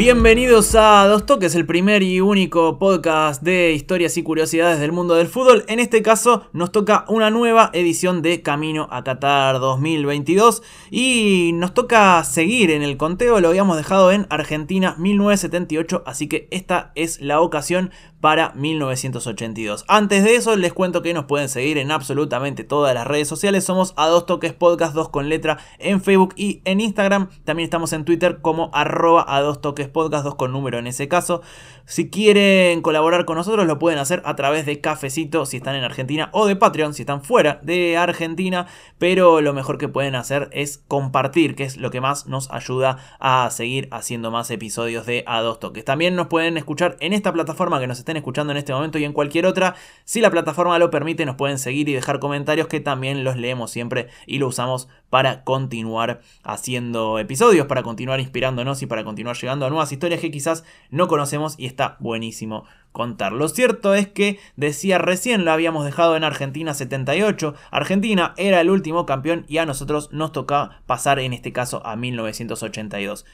Bienvenidos 0.00 0.74
a 0.76 1.06
Dos 1.08 1.26
Toques, 1.26 1.54
el 1.54 1.66
primer 1.66 2.02
y 2.02 2.22
único 2.22 2.78
podcast 2.78 3.42
de 3.42 3.72
historias 3.74 4.16
y 4.16 4.22
curiosidades 4.22 4.80
del 4.80 4.92
mundo 4.92 5.14
del 5.14 5.28
fútbol. 5.28 5.62
En 5.68 5.78
este 5.78 6.00
caso 6.00 6.48
nos 6.54 6.72
toca 6.72 7.04
una 7.08 7.28
nueva 7.28 7.68
edición 7.74 8.22
de 8.22 8.40
Camino 8.40 8.88
a 8.90 9.04
Qatar 9.04 9.60
2022 9.60 10.62
y 10.90 11.50
nos 11.52 11.74
toca 11.74 12.24
seguir 12.24 12.70
en 12.70 12.80
el 12.80 12.96
conteo, 12.96 13.40
lo 13.40 13.48
habíamos 13.48 13.76
dejado 13.76 14.10
en 14.10 14.26
Argentina 14.30 14.94
1978, 14.96 16.02
así 16.06 16.28
que 16.28 16.48
esta 16.50 16.92
es 16.94 17.20
la 17.20 17.42
ocasión 17.42 17.90
para 18.20 18.52
1982. 18.54 19.84
Antes 19.88 20.24
de 20.24 20.36
eso 20.36 20.56
les 20.56 20.72
cuento 20.72 21.02
que 21.02 21.14
nos 21.14 21.24
pueden 21.24 21.48
seguir 21.48 21.78
en 21.78 21.90
absolutamente 21.90 22.64
todas 22.64 22.94
las 22.94 23.06
redes 23.06 23.28
sociales. 23.28 23.64
Somos 23.64 23.94
a 23.96 24.06
dos 24.08 24.26
toques 24.26 24.52
podcast 24.52 24.94
2 24.94 25.08
con 25.08 25.28
letra 25.28 25.58
en 25.78 26.02
Facebook 26.02 26.34
y 26.36 26.60
en 26.64 26.80
Instagram. 26.80 27.30
También 27.44 27.64
estamos 27.64 27.92
en 27.92 28.04
Twitter 28.04 28.40
como 28.40 28.70
arroba 28.74 29.24
a 29.26 29.40
dos 29.40 29.60
toques 29.60 29.88
podcast 29.88 30.24
2 30.24 30.34
con 30.34 30.52
número 30.52 30.78
en 30.78 30.86
ese 30.86 31.08
caso. 31.08 31.42
Si 31.86 32.10
quieren 32.10 32.82
colaborar 32.82 33.24
con 33.24 33.36
nosotros 33.36 33.66
lo 33.66 33.78
pueden 33.78 33.98
hacer 33.98 34.22
a 34.24 34.36
través 34.36 34.66
de 34.66 34.80
Cafecito 34.80 35.46
si 35.46 35.56
están 35.56 35.74
en 35.74 35.84
Argentina 35.84 36.28
o 36.32 36.46
de 36.46 36.56
Patreon 36.56 36.94
si 36.94 37.02
están 37.02 37.22
fuera 37.22 37.60
de 37.62 37.96
Argentina. 37.96 38.66
Pero 38.98 39.40
lo 39.40 39.54
mejor 39.54 39.78
que 39.78 39.88
pueden 39.88 40.14
hacer 40.14 40.50
es 40.52 40.84
compartir, 40.88 41.54
que 41.54 41.64
es 41.64 41.78
lo 41.78 41.90
que 41.90 42.00
más 42.00 42.26
nos 42.26 42.50
ayuda 42.50 42.98
a 43.18 43.50
seguir 43.50 43.88
haciendo 43.90 44.30
más 44.30 44.50
episodios 44.50 45.06
de 45.06 45.24
A 45.26 45.40
dos 45.40 45.58
toques. 45.58 45.84
También 45.84 46.14
nos 46.16 46.26
pueden 46.26 46.58
escuchar 46.58 46.96
en 47.00 47.14
esta 47.14 47.32
plataforma 47.32 47.80
que 47.80 47.86
nos 47.86 47.98
está 47.98 48.09
escuchando 48.16 48.52
en 48.52 48.56
este 48.56 48.72
momento 48.72 48.98
y 48.98 49.04
en 49.04 49.12
cualquier 49.12 49.46
otra. 49.46 49.74
Si 50.04 50.20
la 50.20 50.30
plataforma 50.30 50.78
lo 50.78 50.90
permite, 50.90 51.24
nos 51.26 51.36
pueden 51.36 51.58
seguir 51.58 51.88
y 51.88 51.92
dejar 51.92 52.20
comentarios 52.20 52.68
que 52.68 52.80
también 52.80 53.24
los 53.24 53.36
leemos 53.36 53.70
siempre 53.70 54.08
y 54.26 54.38
lo 54.38 54.48
usamos 54.48 54.88
para 55.08 55.44
continuar 55.44 56.20
haciendo 56.42 57.18
episodios, 57.18 57.66
para 57.66 57.82
continuar 57.82 58.20
inspirándonos 58.20 58.82
y 58.82 58.86
para 58.86 59.04
continuar 59.04 59.36
llegando 59.36 59.66
a 59.66 59.70
nuevas 59.70 59.92
historias 59.92 60.20
que 60.20 60.30
quizás 60.30 60.64
no 60.90 61.08
conocemos 61.08 61.54
y 61.58 61.66
está 61.66 61.96
buenísimo 62.00 62.64
contar. 62.92 63.32
Lo 63.32 63.48
cierto 63.48 63.94
es 63.94 64.08
que 64.08 64.38
decía 64.56 64.98
recién 64.98 65.44
lo 65.44 65.52
habíamos 65.52 65.84
dejado 65.84 66.16
en 66.16 66.24
Argentina 66.24 66.74
78. 66.74 67.54
Argentina 67.70 68.34
era 68.36 68.60
el 68.60 68.70
último 68.70 69.06
campeón 69.06 69.44
y 69.48 69.58
a 69.58 69.66
nosotros 69.66 70.10
nos 70.12 70.32
toca 70.32 70.82
pasar 70.86 71.18
en 71.18 71.32
este 71.32 71.52
caso 71.52 71.84
a 71.84 71.96
1982. 71.96 73.24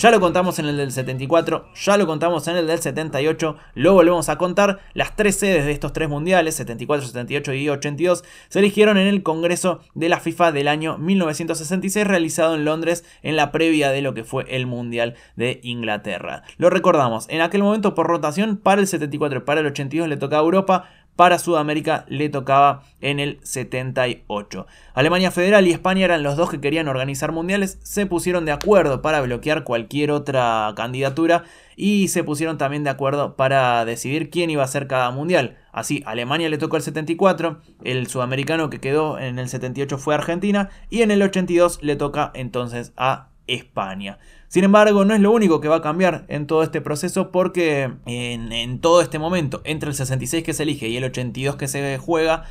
Ya 0.00 0.10
lo 0.10 0.18
contamos 0.18 0.58
en 0.58 0.64
el 0.64 0.78
del 0.78 0.92
74, 0.92 1.66
ya 1.74 1.98
lo 1.98 2.06
contamos 2.06 2.48
en 2.48 2.56
el 2.56 2.66
del 2.66 2.78
78, 2.78 3.56
lo 3.74 3.92
volvemos 3.92 4.30
a 4.30 4.38
contar. 4.38 4.80
Las 4.94 5.14
tres 5.14 5.36
sedes 5.36 5.66
de 5.66 5.72
estos 5.72 5.92
tres 5.92 6.08
mundiales, 6.08 6.54
74, 6.54 7.06
78 7.06 7.52
y 7.52 7.68
82, 7.68 8.24
se 8.48 8.58
eligieron 8.60 8.96
en 8.96 9.06
el 9.08 9.22
Congreso 9.22 9.80
de 9.94 10.08
la 10.08 10.18
FIFA 10.18 10.52
del 10.52 10.68
año 10.68 10.96
1966 10.96 12.06
realizado 12.06 12.54
en 12.54 12.64
Londres 12.64 13.04
en 13.22 13.36
la 13.36 13.52
previa 13.52 13.90
de 13.90 14.00
lo 14.00 14.14
que 14.14 14.24
fue 14.24 14.46
el 14.48 14.66
Mundial 14.66 15.16
de 15.36 15.60
Inglaterra. 15.62 16.44
Lo 16.56 16.70
recordamos, 16.70 17.26
en 17.28 17.42
aquel 17.42 17.62
momento 17.62 17.94
por 17.94 18.06
rotación 18.06 18.56
para 18.56 18.80
el 18.80 18.86
74 18.86 19.40
y 19.40 19.42
para 19.42 19.60
el 19.60 19.66
82 19.66 20.08
le 20.08 20.16
tocaba 20.16 20.44
Europa, 20.44 20.88
para 21.20 21.38
Sudamérica 21.38 22.06
le 22.08 22.30
tocaba 22.30 22.82
en 23.02 23.20
el 23.20 23.40
78. 23.42 24.66
Alemania 24.94 25.30
Federal 25.30 25.66
y 25.66 25.70
España 25.70 26.06
eran 26.06 26.22
los 26.22 26.38
dos 26.38 26.48
que 26.48 26.62
querían 26.62 26.88
organizar 26.88 27.30
mundiales, 27.30 27.78
se 27.82 28.06
pusieron 28.06 28.46
de 28.46 28.52
acuerdo 28.52 29.02
para 29.02 29.20
bloquear 29.20 29.62
cualquier 29.62 30.12
otra 30.12 30.72
candidatura 30.76 31.44
y 31.76 32.08
se 32.08 32.24
pusieron 32.24 32.56
también 32.56 32.84
de 32.84 32.90
acuerdo 32.90 33.36
para 33.36 33.84
decidir 33.84 34.30
quién 34.30 34.48
iba 34.48 34.64
a 34.64 34.68
ser 34.68 34.86
cada 34.86 35.10
mundial. 35.10 35.58
Así, 35.72 36.02
Alemania 36.06 36.48
le 36.48 36.56
tocó 36.56 36.78
el 36.78 36.82
74, 36.82 37.60
el 37.84 38.06
sudamericano 38.06 38.70
que 38.70 38.80
quedó 38.80 39.18
en 39.18 39.38
el 39.38 39.50
78 39.50 39.98
fue 39.98 40.14
Argentina 40.14 40.70
y 40.88 41.02
en 41.02 41.10
el 41.10 41.20
82 41.20 41.82
le 41.82 41.96
toca 41.96 42.30
entonces 42.32 42.94
a 42.96 43.28
España. 43.46 44.18
Sin 44.50 44.64
embargo, 44.64 45.04
no 45.04 45.14
es 45.14 45.20
lo 45.20 45.30
único 45.30 45.60
que 45.60 45.68
va 45.68 45.76
a 45.76 45.80
cambiar 45.80 46.24
en 46.26 46.48
todo 46.48 46.64
este 46.64 46.80
proceso 46.80 47.30
porque 47.30 47.92
en, 48.04 48.80
todo 48.80 49.00
este 49.00 49.20
momento, 49.20 49.60
entre 49.62 49.90
el 49.90 49.94
66 49.94 50.42
que 50.42 50.54
se 50.54 50.64
elige 50.64 50.88
y 50.88 50.96
el 50.96 51.04
82 51.04 51.54
que 51.54 51.68
se 51.68 51.98
juega, 51.98 52.42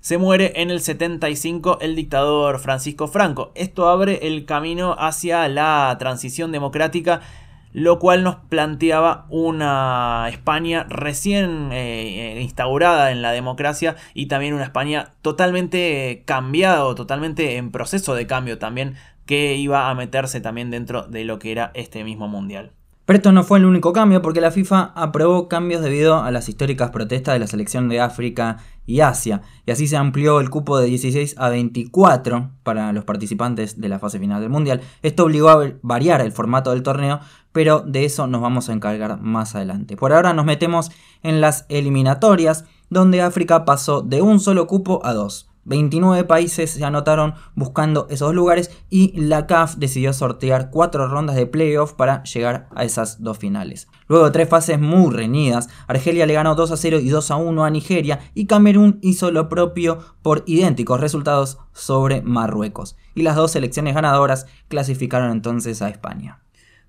se 0.00 0.16
muere 0.16 0.54
en 0.62 0.70
el 0.70 0.80
75 0.80 1.76
el 1.82 1.94
dictador 1.94 2.58
Francisco 2.58 3.06
Franco. 3.06 3.52
Esto 3.54 3.90
abre 3.90 4.26
el 4.28 4.46
camino 4.46 4.96
hacia 4.98 5.46
la 5.48 5.94
transición 5.98 6.52
democrática, 6.52 7.20
lo 7.74 7.98
cual 7.98 8.22
nos 8.22 8.36
planteaba 8.36 9.26
una 9.28 10.28
España 10.30 10.86
recién 10.88 11.68
eh, 11.72 12.38
instaurada 12.40 13.12
en 13.12 13.20
la 13.20 13.32
democracia 13.32 13.96
y 14.14 14.24
también 14.24 14.54
una 14.54 14.64
España 14.64 15.12
totalmente 15.20 16.22
cambiada 16.24 16.86
o 16.86 16.94
totalmente 16.94 17.58
en 17.58 17.70
proceso 17.70 18.14
de 18.14 18.26
cambio 18.26 18.56
también 18.58 18.96
que 19.26 19.56
iba 19.56 19.90
a 19.90 19.94
meterse 19.94 20.40
también 20.40 20.70
dentro 20.70 21.02
de 21.02 21.24
lo 21.24 21.38
que 21.38 21.52
era 21.52 21.70
este 21.74 22.04
mismo 22.04 22.28
mundial. 22.28 22.72
Pero 23.04 23.16
esto 23.16 23.32
no 23.32 23.42
fue 23.42 23.58
el 23.58 23.64
único 23.64 23.92
cambio 23.92 24.22
porque 24.22 24.40
la 24.40 24.52
FIFA 24.52 24.92
aprobó 24.94 25.48
cambios 25.48 25.82
debido 25.82 26.22
a 26.22 26.30
las 26.30 26.48
históricas 26.48 26.90
protestas 26.90 27.34
de 27.34 27.40
la 27.40 27.48
selección 27.48 27.88
de 27.88 28.00
África 28.00 28.58
y 28.86 29.00
Asia, 29.00 29.42
y 29.66 29.72
así 29.72 29.88
se 29.88 29.96
amplió 29.96 30.40
el 30.40 30.50
cupo 30.50 30.78
de 30.78 30.86
16 30.86 31.34
a 31.36 31.48
24 31.48 32.50
para 32.62 32.92
los 32.92 33.04
participantes 33.04 33.80
de 33.80 33.88
la 33.88 33.98
fase 33.98 34.20
final 34.20 34.40
del 34.40 34.50
Mundial. 34.50 34.80
Esto 35.02 35.24
obligó 35.24 35.50
a 35.50 35.72
variar 35.82 36.20
el 36.20 36.30
formato 36.30 36.70
del 36.70 36.84
torneo, 36.84 37.20
pero 37.52 37.80
de 37.80 38.04
eso 38.04 38.28
nos 38.28 38.40
vamos 38.40 38.68
a 38.68 38.72
encargar 38.72 39.20
más 39.20 39.56
adelante. 39.56 39.96
Por 39.96 40.12
ahora 40.12 40.32
nos 40.32 40.44
metemos 40.44 40.90
en 41.22 41.40
las 41.40 41.66
eliminatorias, 41.68 42.64
donde 42.88 43.20
África 43.20 43.64
pasó 43.64 44.02
de 44.02 44.22
un 44.22 44.38
solo 44.38 44.66
cupo 44.68 45.04
a 45.04 45.12
dos. 45.12 45.51
29 45.64 46.24
países 46.24 46.70
se 46.70 46.84
anotaron 46.84 47.34
buscando 47.54 48.06
esos 48.10 48.34
lugares 48.34 48.70
y 48.90 49.12
la 49.20 49.46
CAF 49.46 49.76
decidió 49.76 50.12
sortear 50.12 50.70
cuatro 50.70 51.06
rondas 51.08 51.36
de 51.36 51.46
playoff 51.46 51.92
para 51.92 52.22
llegar 52.24 52.68
a 52.74 52.84
esas 52.84 53.22
dos 53.22 53.38
finales. 53.38 53.88
Luego 54.08 54.26
de 54.26 54.30
tres 54.32 54.48
fases 54.48 54.78
muy 54.78 55.12
reñidas, 55.14 55.68
Argelia 55.86 56.26
le 56.26 56.34
ganó 56.34 56.54
2 56.54 56.72
a 56.72 56.76
0 56.76 56.98
y 57.00 57.08
2 57.08 57.30
a 57.30 57.36
1 57.36 57.64
a 57.64 57.70
Nigeria 57.70 58.20
y 58.34 58.46
Camerún 58.46 58.98
hizo 59.02 59.30
lo 59.30 59.48
propio 59.48 60.00
por 60.22 60.42
idénticos 60.46 61.00
resultados 61.00 61.58
sobre 61.72 62.22
Marruecos. 62.22 62.96
Y 63.14 63.22
las 63.22 63.36
dos 63.36 63.52
selecciones 63.52 63.94
ganadoras 63.94 64.46
clasificaron 64.68 65.30
entonces 65.30 65.80
a 65.80 65.88
España. 65.88 66.41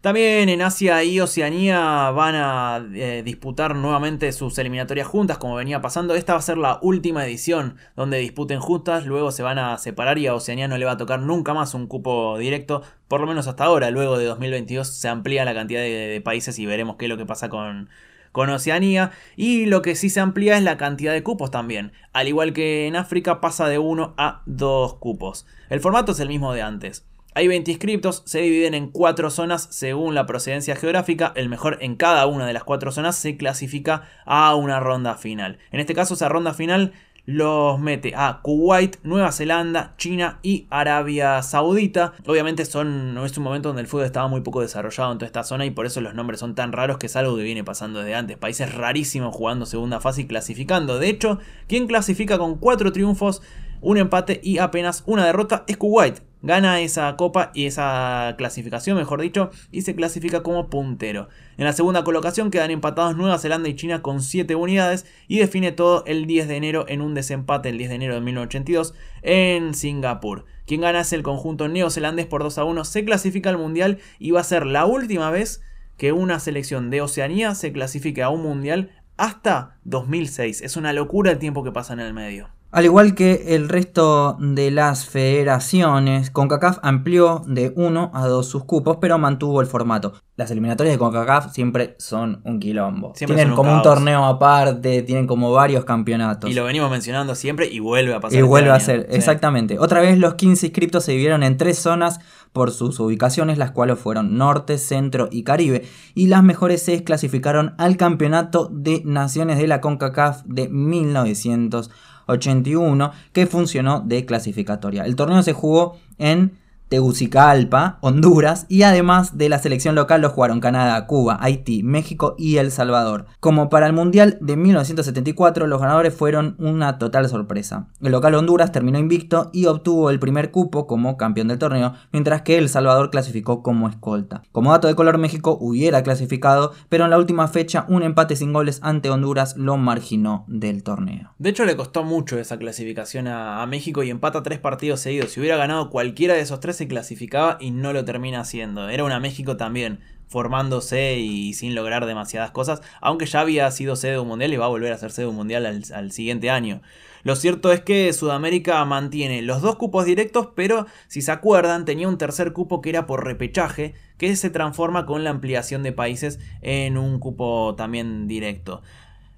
También 0.04 0.50
en 0.50 0.62
Asia 0.62 1.02
y 1.06 1.22
Oceanía 1.22 2.12
van 2.12 2.36
a 2.36 2.86
eh, 2.94 3.22
disputar 3.24 3.74
nuevamente 3.74 4.34
sus 4.34 4.58
eliminatorias 4.58 5.08
juntas, 5.08 5.38
como 5.38 5.56
venía 5.56 5.80
pasando. 5.80 6.14
Esta 6.14 6.34
va 6.34 6.40
a 6.40 6.42
ser 6.42 6.58
la 6.58 6.78
última 6.82 7.26
edición 7.26 7.78
donde 7.96 8.18
disputen 8.18 8.60
juntas, 8.60 9.06
luego 9.06 9.32
se 9.32 9.44
van 9.44 9.60
a 9.60 9.78
separar 9.78 10.18
y 10.18 10.28
a 10.28 10.36
Oceanía 10.36 10.68
no 10.68 10.78
le 10.78 10.84
va 10.84 10.92
a 10.92 10.98
tocar 10.98 11.22
nunca 11.22 11.54
más 11.54 11.74
un 11.74 11.88
cupo 11.88 12.38
directo, 12.38 12.82
por 13.08 13.22
lo 13.22 13.28
menos 13.28 13.48
hasta 13.48 13.64
ahora. 13.64 13.92
Luego 13.92 14.18
de 14.18 14.26
2022 14.26 14.90
se 14.90 15.08
amplía 15.08 15.46
la 15.46 15.54
cantidad 15.54 15.80
de, 15.80 16.22
países 16.22 16.60
y 16.60 16.66
veremos 16.66 16.98
qué 16.98 17.06
es 17.06 17.10
lo 17.10 17.16
que 17.16 17.26
pasa 17.26 17.48
con, 17.48 17.90
con 18.34 18.50
Oceanía. 18.50 19.12
Y 19.38 19.68
lo 19.68 19.82
que 19.82 19.96
sí 19.96 20.10
se 20.10 20.20
amplía 20.20 20.58
es 20.58 20.64
la 20.64 20.76
cantidad 20.76 21.14
de 21.14 21.24
cupos 21.24 21.50
también. 21.50 21.94
Al 22.12 22.28
igual 22.28 22.52
que 22.52 22.88
en 22.88 22.98
África 22.98 23.40
pasa 23.40 23.70
de 23.70 23.80
1 23.80 24.16
a 24.18 24.42
2 24.48 24.96
cupos. 24.96 25.46
El 25.70 25.80
formato 25.80 26.12
es 26.12 26.20
el 26.20 26.28
mismo 26.28 26.52
de 26.52 26.62
antes. 26.62 27.06
Hay 27.36 27.48
20 27.48 27.72
inscriptos, 27.72 28.22
se 28.26 28.42
dividen 28.42 28.76
en 28.76 28.90
4 28.90 29.32
zonas 29.32 29.68
según 29.72 30.14
la 30.14 30.28
procedencia 30.28 30.76
geográfica. 30.76 31.34
El 31.36 31.50
mejor 31.50 31.80
en 31.82 31.96
cada 31.96 32.28
una 32.28 32.46
de 32.46 32.54
las 32.54 32.64
4 32.64 32.92
zonas 32.92 33.16
se 33.16 33.38
clasifica 33.38 34.04
a 34.26 34.54
una 34.54 34.80
ronda 34.80 35.16
final. 35.16 35.58
En 35.72 35.80
este 35.80 35.96
caso, 35.96 36.14
esa 36.14 36.30
ronda 36.30 36.54
final 36.54 36.94
los 37.26 37.80
mete 37.80 38.14
a 38.16 38.42
Kuwait, 38.44 38.98
Nueva 39.02 39.32
Zelanda, 39.32 39.96
China 39.98 40.38
y 40.44 40.68
Arabia 40.70 41.42
Saudita. 41.42 42.14
Obviamente 42.28 42.66
son, 42.66 43.18
es 43.26 43.36
un 43.36 43.44
momento 43.44 43.70
donde 43.70 43.82
el 43.82 43.88
fútbol 43.88 44.06
estaba 44.06 44.28
muy 44.28 44.42
poco 44.42 44.62
desarrollado 44.62 45.12
en 45.14 45.18
toda 45.18 45.28
esta 45.28 45.44
zona 45.44 45.66
y 45.66 45.72
por 45.72 45.88
eso 45.88 46.02
los 46.02 46.14
nombres 46.14 46.40
son 46.40 46.54
tan 46.54 46.72
raros 46.72 47.00
que 47.00 47.08
es 47.08 47.16
algo 47.16 47.36
que 47.36 47.44
viene 47.44 47.64
pasando 47.64 48.00
desde 48.00 48.14
antes. 48.14 48.38
Países 48.38 48.76
rarísimos 48.76 49.36
jugando 49.36 49.66
segunda 49.66 50.00
fase 50.00 50.22
y 50.22 50.28
clasificando. 50.28 51.00
De 51.00 51.10
hecho, 51.10 51.40
quien 51.68 51.88
clasifica 51.88 52.38
con 52.38 52.60
4 52.60 52.92
triunfos, 52.92 53.42
un 53.82 53.98
empate 53.98 54.40
y 54.44 54.60
apenas 54.60 55.02
una 55.08 55.26
derrota 55.26 55.64
es 55.66 55.78
Kuwait 55.78 56.22
gana 56.44 56.81
esa 56.81 57.16
copa 57.16 57.51
y 57.56 57.66
esa 57.66 58.36
clasificación, 58.38 58.98
mejor 58.98 59.22
dicho, 59.22 59.50
y 59.72 59.81
se 59.81 59.95
clasifica 59.95 60.44
como 60.44 60.69
puntero. 60.69 61.30
En 61.57 61.66
la 61.66 61.74
segunda 61.74 62.04
colocación 62.04 62.51
quedan 62.51 62.69
empatados 62.69 63.16
Nueva 63.16 63.40
Zelanda 63.40 63.69
y 63.69 63.75
China 63.75 64.01
con 64.01 64.22
7 64.22 64.54
unidades 64.54 65.06
y 65.28 65.40
define 65.40 65.72
todo 65.72 66.04
el 66.06 66.28
10 66.28 66.48
de 66.50 66.57
enero 66.57 66.86
en 66.88 67.01
un 67.01 67.16
desempate 67.16 67.69
el 67.69 67.78
10 67.78 67.90
de 67.90 67.95
enero 67.95 68.13
de 68.13 68.22
1982 68.22 68.94
en 69.24 69.74
Singapur. 69.74 70.45
Quien 70.68 70.81
gana 70.81 71.00
es 71.00 71.13
el 71.13 71.24
conjunto 71.24 71.68
neozelandés 71.69 72.25
por 72.25 72.44
2 72.44 72.57
a 72.57 72.66
1, 72.66 72.86
se 72.86 73.06
clasifica 73.06 73.50
al 73.50 73.57
mundial 73.57 74.00
y 74.19 74.31
va 74.31 74.42
a 74.42 74.44
ser 74.44 74.66
la 74.66 74.86
última 74.86 75.31
vez 75.31 75.62
que 75.98 76.12
una 76.12 76.39
selección 76.39 76.89
de 76.89 77.01
Oceanía 77.01 77.56
se 77.56 77.72
clasifique 77.72 78.22
a 78.22 78.30
un 78.30 78.44
mundial 78.44 78.92
hasta 79.16 79.78
2006. 79.86 80.62
Es 80.62 80.75
una 80.75 80.92
locura 80.92 81.31
el 81.31 81.39
tiempo 81.39 81.63
que 81.63 81.72
pasa 81.72 81.94
en 81.94 82.01
el 82.01 82.13
medio. 82.13 82.50
Al 82.74 82.86
igual 82.86 83.14
que 83.14 83.56
el 83.56 83.70
resto 83.70 84.36
de 84.40 84.72
las 84.72 85.06
federaciones, 85.06 86.31
CONCACAF 86.31 86.80
amplió 86.81 87.44
de 87.46 87.72
1 87.75 88.12
a 88.16 88.25
2 88.25 88.48
sus 88.48 88.64
cupos, 88.64 88.98
pero 89.00 89.20
mantuvo 89.20 89.62
el 89.62 89.68
formato. 89.68 90.14
Las 90.38 90.50
eliminatorias 90.50 90.96
de 90.96 90.98
CONCACAF 90.98 91.54
siempre 91.54 91.96
son 92.00 92.42
un 92.46 92.60
quilombo. 92.60 93.14
tienen 93.14 93.54
como 93.54 93.72
un 93.72 93.84
torneo 93.84 94.25
aparte, 94.25 95.04
tienen 95.04 95.28
como 95.28 95.52
varios 95.52 95.86
campeonatos. 95.86 96.50
Y 96.50 96.56
lo 96.56 96.64
venimos 96.64 96.90
mencionando 96.90 97.36
siempre 97.36 97.68
y 97.68 97.78
vuelve 97.78 98.16
a 98.16 98.20
pasar. 98.20 98.34
Y 98.34 98.40
este 98.40 98.50
vuelve 98.50 98.72
a 98.72 98.80
ser, 98.80 99.06
exactamente. 99.12 99.78
Otra 99.78 100.02
vez 100.02 100.18
los 100.18 100.34
15 100.34 100.66
inscriptos 100.66 101.04
se 101.04 101.12
dividieron 101.12 101.44
en 101.44 101.58
tres 101.58 101.78
zonas 101.78 102.22
por 102.54 102.72
sus 102.72 103.00
ubicaciones, 103.00 103.60
las 103.60 103.70
cuales 103.70 104.00
fueron 104.00 104.40
Norte, 104.40 104.80
Centro 104.80 105.30
y 105.31 105.44
Caribe. 105.44 105.88
Y 106.16 106.25
las 106.25 106.42
mejores 106.42 106.81
seis 106.81 107.04
clasificaron 107.04 107.75
al 107.78 107.98
Campeonato 107.98 108.68
de 108.72 109.04
Naciones 109.06 109.60
de 109.60 109.68
la 109.68 109.80
CONCACAF 109.80 110.42
de 110.46 110.70
1900. 110.70 111.92
81 112.28 113.12
que 113.31 113.48
funcionó 113.48 114.02
de 114.02 114.25
clasificatoria. 114.25 115.06
El 115.06 115.16
torneo 115.16 115.44
se 115.44 115.54
jugó 115.54 115.98
en 116.18 116.58
Tegucigalpa, 116.94 117.98
Honduras, 118.01 118.68
y 118.69 118.84
además 118.84 119.36
de 119.36 119.50
la 119.50 119.57
selección 119.57 119.95
local 119.95 120.22
lo 120.22 120.30
jugaron 120.30 120.60
Canadá, 120.60 121.07
Cuba, 121.07 121.40
Haití, 121.42 121.81
México 121.81 122.36
y 122.38 122.57
El 122.57 122.69
Salvador. 122.69 123.25
Como 123.40 123.68
para 123.68 123.88
el 123.88 123.94
Mundial 123.94 124.38
de 124.42 124.57
1974, 124.57 125.66
los 125.66 125.81
ganadores 125.81 126.13
fueron 126.13 126.56
una 126.60 127.00
total 127.00 127.28
sorpresa. 127.30 127.88
El 128.00 128.12
local 128.12 128.36
Honduras 128.36 128.72
terminó 128.72 129.00
invicto 129.00 129.50
y 129.54 129.66
obtuvo 129.66 130.12
el 130.12 130.19
primer 130.19 130.51
cupo 130.51 130.86
como 130.86 131.18
campeón 131.18 131.48
del 131.48 131.57
torneo, 131.57 131.95
mientras 132.12 132.44
que 132.44 132.60
El 132.60 132.69
Salvador 132.69 133.10
clasificó 133.10 133.63
como 133.63 133.89
escolta. 133.89 134.44
Como 134.51 134.72
dato 134.72 134.88
de 134.88 134.94
color, 134.94 135.18
México 135.18 135.57
hubiera 135.60 136.04
clasificado, 136.04 136.74
pero 136.89 137.06
en 137.06 137.10
la 137.10 137.18
última 137.18 137.48
fecha 137.48 137.88
un 137.89 138.04
empate 138.04 138.36
sin 138.36 138.54
goles 138.54 138.78
ante 138.84 139.10
Honduras 139.10 139.57
lo 139.57 139.78
marginó 139.78 140.46
del 140.48 140.84
torneo. 140.84 141.31
De 141.39 141.50
hecho, 141.50 141.66
le 141.66 141.75
costó 141.75 142.04
mucho 142.04 142.38
esa 142.38 142.60
clasificación 142.60 143.28
a, 143.28 143.63
a 143.63 143.66
México 143.66 144.04
y 144.04 144.12
empata 144.12 144.44
tres 144.44 144.60
partidos 144.60 145.00
seguidos. 145.00 145.31
Si 145.31 145.39
hubiera 145.39 145.57
ganado 145.57 145.89
cualquiera 145.89 146.36
de 146.36 146.42
esos 146.42 146.60
tres, 146.60 146.83
clasificaba 146.88 147.58
y 147.60 147.72
no 147.72 147.94
lo 147.94 148.06
termina 148.06 148.42
haciendo. 148.42 148.90
Era 148.90 149.04
una 149.04 149.20
México 149.20 149.58
también 149.58 150.00
formándose 150.28 151.20
y 151.20 151.54
sin 151.54 151.76
lograr 151.76 152.08
demasiadas 152.08 152.50
cosas, 152.50 152.82
aunque 153.02 153.28
ya 153.28 153.42
había 153.42 153.70
sido 153.70 153.96
sede 153.96 154.14
de 154.14 154.20
un 154.20 154.28
mundial 154.28 154.52
y 154.52 154.58
va 154.58 154.66
a 154.66 154.70
volver 154.70 154.92
a 154.92 154.98
ser 154.98 155.12
sede 155.12 155.26
de 155.26 155.30
un 155.30 155.36
mundial 155.36 155.84
al, 155.94 156.12
siguiente 156.12 156.50
año. 156.50 156.82
Lo 157.22 157.36
cierto 157.36 157.72
es 157.72 157.82
que 157.82 158.12
Sudamérica 158.12 158.84
mantiene 158.84 159.44
los 159.44 159.62
dos 159.62 159.76
cupos 159.76 160.06
directos, 160.06 160.50
pero 160.56 160.88
si 161.08 161.22
se 161.22 161.32
acuerdan, 161.32 161.86
tenía 161.86 162.08
un 162.08 162.18
tercer 162.18 162.52
cupo 162.52 162.82
que 162.82 162.90
era 162.90 163.06
por 163.06 163.24
repechaje, 163.24 163.94
que 164.18 164.36
se 164.36 164.50
transforma 164.50 165.06
con 165.06 165.24
la 165.24 165.30
ampliación 165.30 165.84
de 165.84 165.92
países 165.92 166.40
en 166.62 166.98
un 166.98 167.20
cupo 167.20 167.76
también 167.76 168.28
directo. 168.28 168.82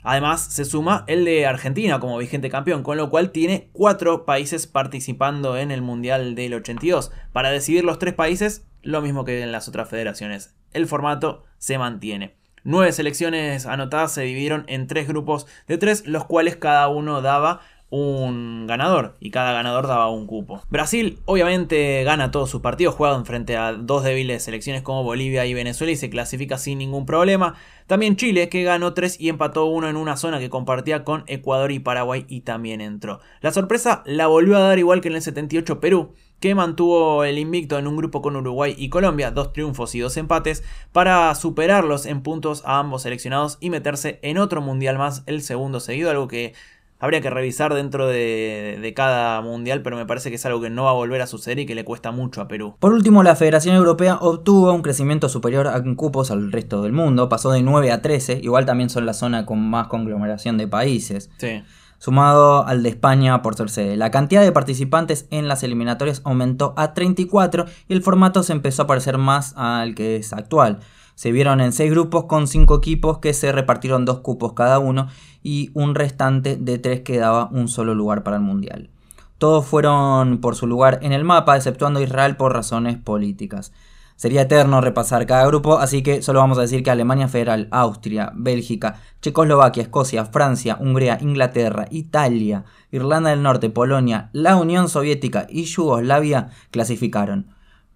Además, 0.05 0.41
se 0.41 0.65
suma 0.65 1.03
el 1.07 1.25
de 1.25 1.47
Argentina 1.47 1.99
como 1.99 2.19
vigente 2.19 2.49
campeón, 2.49 2.83
con 2.83 2.95
lo 2.95 3.09
cual 3.09 3.31
tiene 3.31 3.69
cuatro 3.73 4.23
países 4.23 4.67
participando 4.67 5.57
en 5.57 5.71
el 5.71 5.81
Mundial 5.81 6.35
del 6.35 6.53
82. 6.53 7.11
Para 7.33 7.49
decidir 7.49 7.83
los 7.83 7.97
tres 7.97 8.13
países, 8.13 8.67
lo 8.83 9.01
mismo 9.01 9.25
que 9.25 9.41
en 9.41 9.51
las 9.51 9.67
otras 9.67 9.89
federaciones. 9.89 10.55
El 10.73 10.85
formato 10.85 11.43
se 11.57 11.79
mantiene. 11.79 12.35
Nueve 12.63 12.91
selecciones 12.91 13.65
anotadas 13.65 14.11
se 14.11 14.21
dividieron 14.21 14.63
en 14.67 14.87
tres 14.87 15.07
grupos 15.07 15.47
de 15.67 15.77
tres, 15.77 16.07
los 16.07 16.25
cuales 16.25 16.55
cada 16.55 16.87
uno 16.87 17.21
daba 17.21 17.61
un 17.95 18.67
ganador 18.67 19.15
y 19.19 19.31
cada 19.31 19.53
ganador 19.53 19.87
daba 19.87 20.09
un 20.09 20.27
cupo. 20.27 20.61
Brasil 20.69 21.19
obviamente 21.25 22.03
gana 22.03 22.31
todos 22.31 22.49
sus 22.49 22.61
partidos, 22.61 22.95
juega 22.95 23.23
frente 23.23 23.55
a 23.55 23.73
dos 23.73 24.03
débiles 24.03 24.43
selecciones 24.43 24.81
como 24.81 25.03
Bolivia 25.03 25.45
y 25.45 25.53
Venezuela 25.53 25.93
y 25.93 25.95
se 25.95 26.09
clasifica 26.09 26.57
sin 26.57 26.79
ningún 26.79 27.05
problema. 27.05 27.55
También 27.87 28.15
Chile 28.15 28.49
que 28.49 28.63
ganó 28.63 28.93
tres 28.93 29.19
y 29.19 29.29
empató 29.29 29.65
uno 29.65 29.87
en 29.87 29.95
una 29.95 30.17
zona 30.17 30.39
que 30.39 30.49
compartía 30.49 31.03
con 31.03 31.23
Ecuador 31.27 31.71
y 31.71 31.79
Paraguay 31.79 32.25
y 32.27 32.41
también 32.41 32.81
entró. 32.81 33.19
La 33.41 33.51
sorpresa 33.51 34.03
la 34.05 34.27
volvió 34.27 34.57
a 34.57 34.61
dar 34.61 34.79
igual 34.79 35.01
que 35.01 35.07
en 35.07 35.15
el 35.15 35.21
78 35.21 35.79
Perú 35.79 36.13
que 36.39 36.53
mantuvo 36.53 37.23
el 37.23 37.37
invicto 37.37 37.79
en 37.79 37.87
un 37.87 37.95
grupo 37.95 38.21
con 38.21 38.35
Uruguay 38.35 38.75
y 38.77 38.89
Colombia, 38.89 39.31
dos 39.31 39.53
triunfos 39.53 39.95
y 39.95 39.99
dos 39.99 40.17
empates, 40.17 40.63
para 40.91 41.33
superarlos 41.33 42.05
en 42.05 42.21
puntos 42.21 42.61
a 42.65 42.79
ambos 42.79 43.03
seleccionados 43.03 43.57
y 43.61 43.69
meterse 43.69 44.19
en 44.21 44.37
otro 44.37 44.61
mundial 44.61 44.97
más, 44.97 45.23
el 45.27 45.41
segundo 45.41 45.79
seguido, 45.79 46.11
algo 46.11 46.27
que 46.27 46.53
Habría 46.97 47.19
que 47.19 47.29
revisar 47.29 47.73
dentro 47.73 48.07
de, 48.07 48.93
cada 48.95 49.41
mundial, 49.41 49.81
pero 49.81 49.97
me 49.97 50.05
parece 50.05 50.29
que 50.29 50.37
es 50.37 50.45
algo 50.45 50.61
que 50.61 50.69
no 50.69 50.85
va 50.85 50.91
a 50.91 50.93
volver 50.93 51.21
a 51.21 51.27
suceder 51.27 51.59
y 51.59 51.65
que 51.65 51.75
le 51.75 51.83
cuesta 51.83 52.11
mucho 52.11 52.41
a 52.41 52.47
Perú. 52.47 52.75
Por 52.79 52.93
último, 52.93 53.21
la 53.21 53.35
Federación 53.35 53.75
Europea 53.75 54.17
obtuvo 54.21 54.71
un 54.71 54.81
crecimiento 54.81 55.27
superior 55.27 55.69
en 55.75 55.95
cupos 55.95 56.31
al 56.31 56.51
resto 56.51 56.81
del 56.81 56.93
mundo, 56.93 57.27
pasó 57.27 57.51
de 57.51 57.61
9 57.61 57.91
a 57.91 58.01
13, 58.01 58.39
igual 58.41 58.65
también 58.65 58.89
son 58.89 59.05
la 59.05 59.13
zona 59.13 59.45
con 59.45 59.59
más 59.59 59.87
conglomeración 59.87 60.57
de 60.57 60.67
países. 60.67 61.29
Sí. 61.37 61.63
Sumado 61.97 62.65
al 62.65 62.83
de 62.83 62.89
España 62.89 63.41
por 63.41 63.55
ser 63.55 63.69
sede. 63.69 63.97
La 63.97 64.11
cantidad 64.11 64.41
de 64.41 64.51
participantes 64.51 65.27
en 65.31 65.47
las 65.47 65.63
eliminatorias 65.63 66.21
aumentó 66.23 66.73
a 66.77 66.93
34 66.93 67.65
y 67.87 67.93
el 67.93 68.03
formato 68.03 68.43
se 68.43 68.53
empezó 68.53 68.83
a 68.83 68.87
parecer 68.87 69.17
más 69.17 69.53
al 69.57 69.95
que 69.95 70.17
es 70.17 70.31
actual. 70.31 70.79
Se 71.15 71.31
vieron 71.31 71.61
en 71.61 71.71
seis 71.71 71.91
grupos 71.91 72.25
con 72.25 72.47
cinco 72.47 72.75
equipos 72.75 73.19
que 73.19 73.33
se 73.33 73.51
repartieron 73.51 74.05
dos 74.05 74.19
cupos 74.19 74.53
cada 74.53 74.79
uno 74.79 75.07
y 75.41 75.71
un 75.73 75.95
restante 75.95 76.57
de 76.57 76.77
tres 76.77 77.01
que 77.01 77.17
daba 77.17 77.49
un 77.51 77.67
solo 77.67 77.95
lugar 77.95 78.23
para 78.23 78.35
el 78.37 78.43
Mundial. 78.43 78.89
Todos 79.37 79.65
fueron 79.65 80.39
por 80.39 80.55
su 80.55 80.67
lugar 80.67 80.99
en 81.01 81.11
el 81.11 81.23
mapa, 81.23 81.55
exceptuando 81.55 82.01
Israel 82.01 82.35
por 82.35 82.53
razones 82.53 82.97
políticas. 82.97 83.73
Sería 84.17 84.43
eterno 84.43 84.79
repasar 84.79 85.25
cada 85.25 85.45
grupo, 85.45 85.77
así 85.77 86.01
que 86.01 86.21
solo 86.21 86.39
vamos 86.39 86.57
a 86.57 86.61
decir 86.61 86.83
que 86.83 86.89
Alemania 86.89 87.27
Federal, 87.27 87.67
Austria, 87.71 88.31
Bélgica, 88.33 89.01
Checoslovaquia, 89.21 89.83
Escocia, 89.83 90.23
Francia, 90.23 90.77
Hungría, 90.79 91.17
Inglaterra, 91.21 91.87
Italia, 91.91 92.63
Irlanda 92.91 93.31
del 93.31 93.43
Norte, 93.43 93.69
Polonia, 93.69 94.29
la 94.31 94.55
Unión 94.55 94.87
Soviética 94.87 95.47
y 95.49 95.65
Yugoslavia 95.65 96.49
clasificaron. 96.71 97.47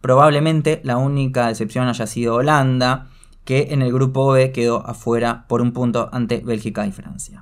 Probablemente 0.02 0.82
la 0.84 0.98
única 0.98 1.50
excepción 1.50 1.88
haya 1.88 2.06
sido 2.06 2.36
Holanda, 2.36 3.08
que 3.46 3.68
en 3.72 3.82
el 3.82 3.92
grupo 3.92 4.32
B 4.32 4.52
quedó 4.52 4.86
afuera 4.86 5.46
por 5.48 5.62
un 5.62 5.74
punto 5.74 6.10
ante 6.12 6.38
Bélgica 6.38 6.86
y 6.86 6.92
Francia. 6.92 7.42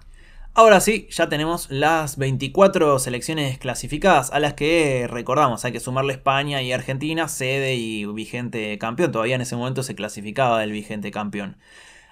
Ahora 0.54 0.80
sí, 0.80 1.08
ya 1.12 1.30
tenemos 1.30 1.70
las 1.70 2.18
24 2.18 2.98
selecciones 2.98 3.60
clasificadas 3.60 4.32
a 4.32 4.40
las 4.40 4.56
que 4.56 5.06
recordamos, 5.08 5.64
hay 5.66 5.72
que 5.72 5.80
sumarle 5.80 6.14
España 6.14 6.64
y 6.64 6.72
Argentina, 6.72 7.28
sede 7.28 7.76
y 7.76 8.06
vigente 8.06 8.76
campeón. 8.80 9.12
Todavía 9.12 9.36
en 9.36 9.42
ese 9.42 9.56
momento 9.56 9.84
se 9.84 9.94
clasificaba 9.94 10.64
el 10.64 10.72
vigente 10.72 11.12
campeón. 11.12 11.58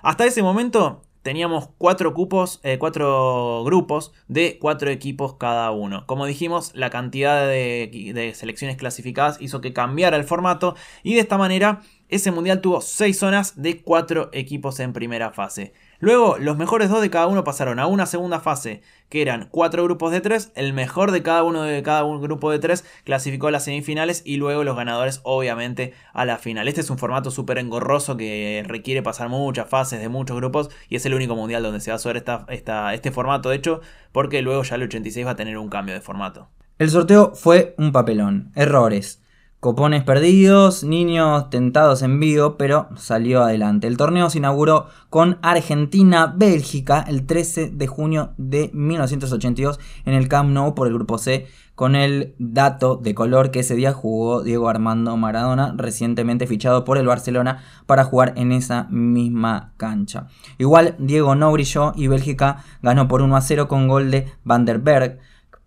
Hasta 0.03 0.25
ese 0.25 0.43
momento 0.43 1.01
teníamos 1.25 1.69
cuatro 1.79 2.13
cupos, 2.13 2.59
eh, 2.61 2.77
cuatro 2.77 3.63
grupos 3.65 4.13
de 4.27 4.59
cuatro 4.61 4.91
equipos 4.91 5.37
cada 5.37 5.71
uno. 5.71 6.05
Como 6.05 6.27
dijimos, 6.27 6.71
la 6.75 6.91
cantidad 6.91 7.47
de, 7.47 8.11
de, 8.13 8.35
selecciones 8.35 8.77
clasificadas 8.77 9.41
hizo 9.41 9.59
que 9.59 9.73
cambiara 9.73 10.17
el 10.17 10.23
formato 10.23 10.75
y 11.01 11.15
de 11.15 11.21
esta 11.21 11.39
manera 11.39 11.81
ese 12.09 12.31
mundial 12.31 12.61
tuvo 12.61 12.81
seis 12.81 13.17
zonas 13.17 13.61
de 13.61 13.81
cuatro 13.81 14.29
equipos 14.31 14.79
en 14.79 14.93
primera 14.93 15.31
fase. 15.31 15.73
Luego, 15.99 16.37
los 16.37 16.57
mejores 16.57 16.89
dos 16.89 17.01
de 17.01 17.09
cada 17.09 17.25
uno 17.25 17.43
pasaron 17.43 17.79
a 17.79 17.87
una 17.87 18.05
segunda 18.05 18.39
fase, 18.39 18.81
que 19.09 19.21
eran 19.21 19.47
cuatro 19.49 19.83
grupos 19.83 20.11
de 20.11 20.21
tres. 20.21 20.51
El 20.55 20.73
mejor 20.73 21.11
de 21.11 21.23
cada 21.23 21.43
uno 21.43 21.63
de 21.63 21.81
cada 21.81 22.03
un 22.03 22.21
grupo 22.21 22.51
de 22.51 22.59
tres 22.59 22.85
clasificó 23.05 23.47
a 23.47 23.51
las 23.51 23.63
semifinales 23.63 24.21
y 24.25 24.37
luego 24.37 24.63
los 24.63 24.75
ganadores, 24.75 25.21
obviamente, 25.23 25.93
a 26.13 26.25
la 26.25 26.37
final. 26.37 26.67
Este 26.67 26.81
es 26.81 26.89
un 26.89 26.97
formato 26.97 27.31
súper 27.31 27.57
engorroso 27.57 28.17
que 28.17 28.63
requiere 28.67 29.01
pasar 29.01 29.29
muchas 29.29 29.67
fases 29.67 29.99
de 29.99 30.09
muchos 30.09 30.37
grupos 30.37 30.69
y 30.89 30.97
es 30.97 31.05
el 31.05 31.13
único 31.13 31.35
mundial 31.35 31.63
donde 31.63 31.79
se 31.79 31.91
va 31.91 31.95
a 31.95 31.97
usar 31.97 32.17
esta, 32.17 32.45
este 32.93 33.11
formato, 33.11 33.49
de 33.49 33.55
hecho, 33.55 33.81
porque 34.11 34.41
luego 34.41 34.63
ya 34.63 34.75
el 34.75 34.83
86 34.83 35.25
va 35.25 35.31
a 35.31 35.35
tener 35.35 35.57
un 35.57 35.69
cambio 35.69 35.95
de 35.95 36.01
formato. 36.01 36.49
El 36.77 36.89
sorteo 36.89 37.33
fue 37.33 37.73
un 37.77 37.91
papelón. 37.91 38.51
Errores. 38.53 39.21
Copones 39.65 40.03
perdidos, 40.03 40.83
niños 40.83 41.49
tentados 41.49 42.03
en 42.03 42.19
vivo, 42.19 42.55
pero 42.55 42.87
salió 42.97 43.41
adelante. 43.41 43.87
El 43.87 43.97
torneo 43.97 44.29
se 44.29 44.37
inauguró 44.37 44.89
con 45.09 45.39
Argentina-Bélgica 45.41 47.03
el 47.07 47.25
13 47.25 47.71
de 47.71 47.87
junio 47.87 48.33
de 48.37 48.69
1982 48.75 49.79
en 50.05 50.13
el 50.13 50.27
Camp 50.27 50.51
Nou 50.51 50.75
por 50.75 50.85
el 50.85 50.93
grupo 50.93 51.17
C, 51.17 51.47
con 51.73 51.95
el 51.95 52.35
dato 52.37 52.97
de 52.97 53.15
color 53.15 53.49
que 53.49 53.61
ese 53.61 53.73
día 53.73 53.91
jugó 53.91 54.43
Diego 54.43 54.69
Armando 54.69 55.17
Maradona, 55.17 55.73
recientemente 55.75 56.45
fichado 56.45 56.85
por 56.85 56.99
el 56.99 57.07
Barcelona 57.07 57.63
para 57.87 58.03
jugar 58.03 58.33
en 58.35 58.51
esa 58.51 58.83
misma 58.91 59.73
cancha. 59.77 60.27
Igual 60.59 60.93
Diego 60.99 61.33
no 61.33 61.51
brilló 61.51 61.93
y 61.95 62.05
Bélgica 62.05 62.63
ganó 62.83 63.07
por 63.07 63.23
1 63.23 63.35
a 63.35 63.41
0 63.41 63.67
con 63.67 63.87
gol 63.87 64.11
de 64.11 64.31
Van 64.43 64.63
der 64.63 64.77
Berg 64.77 65.17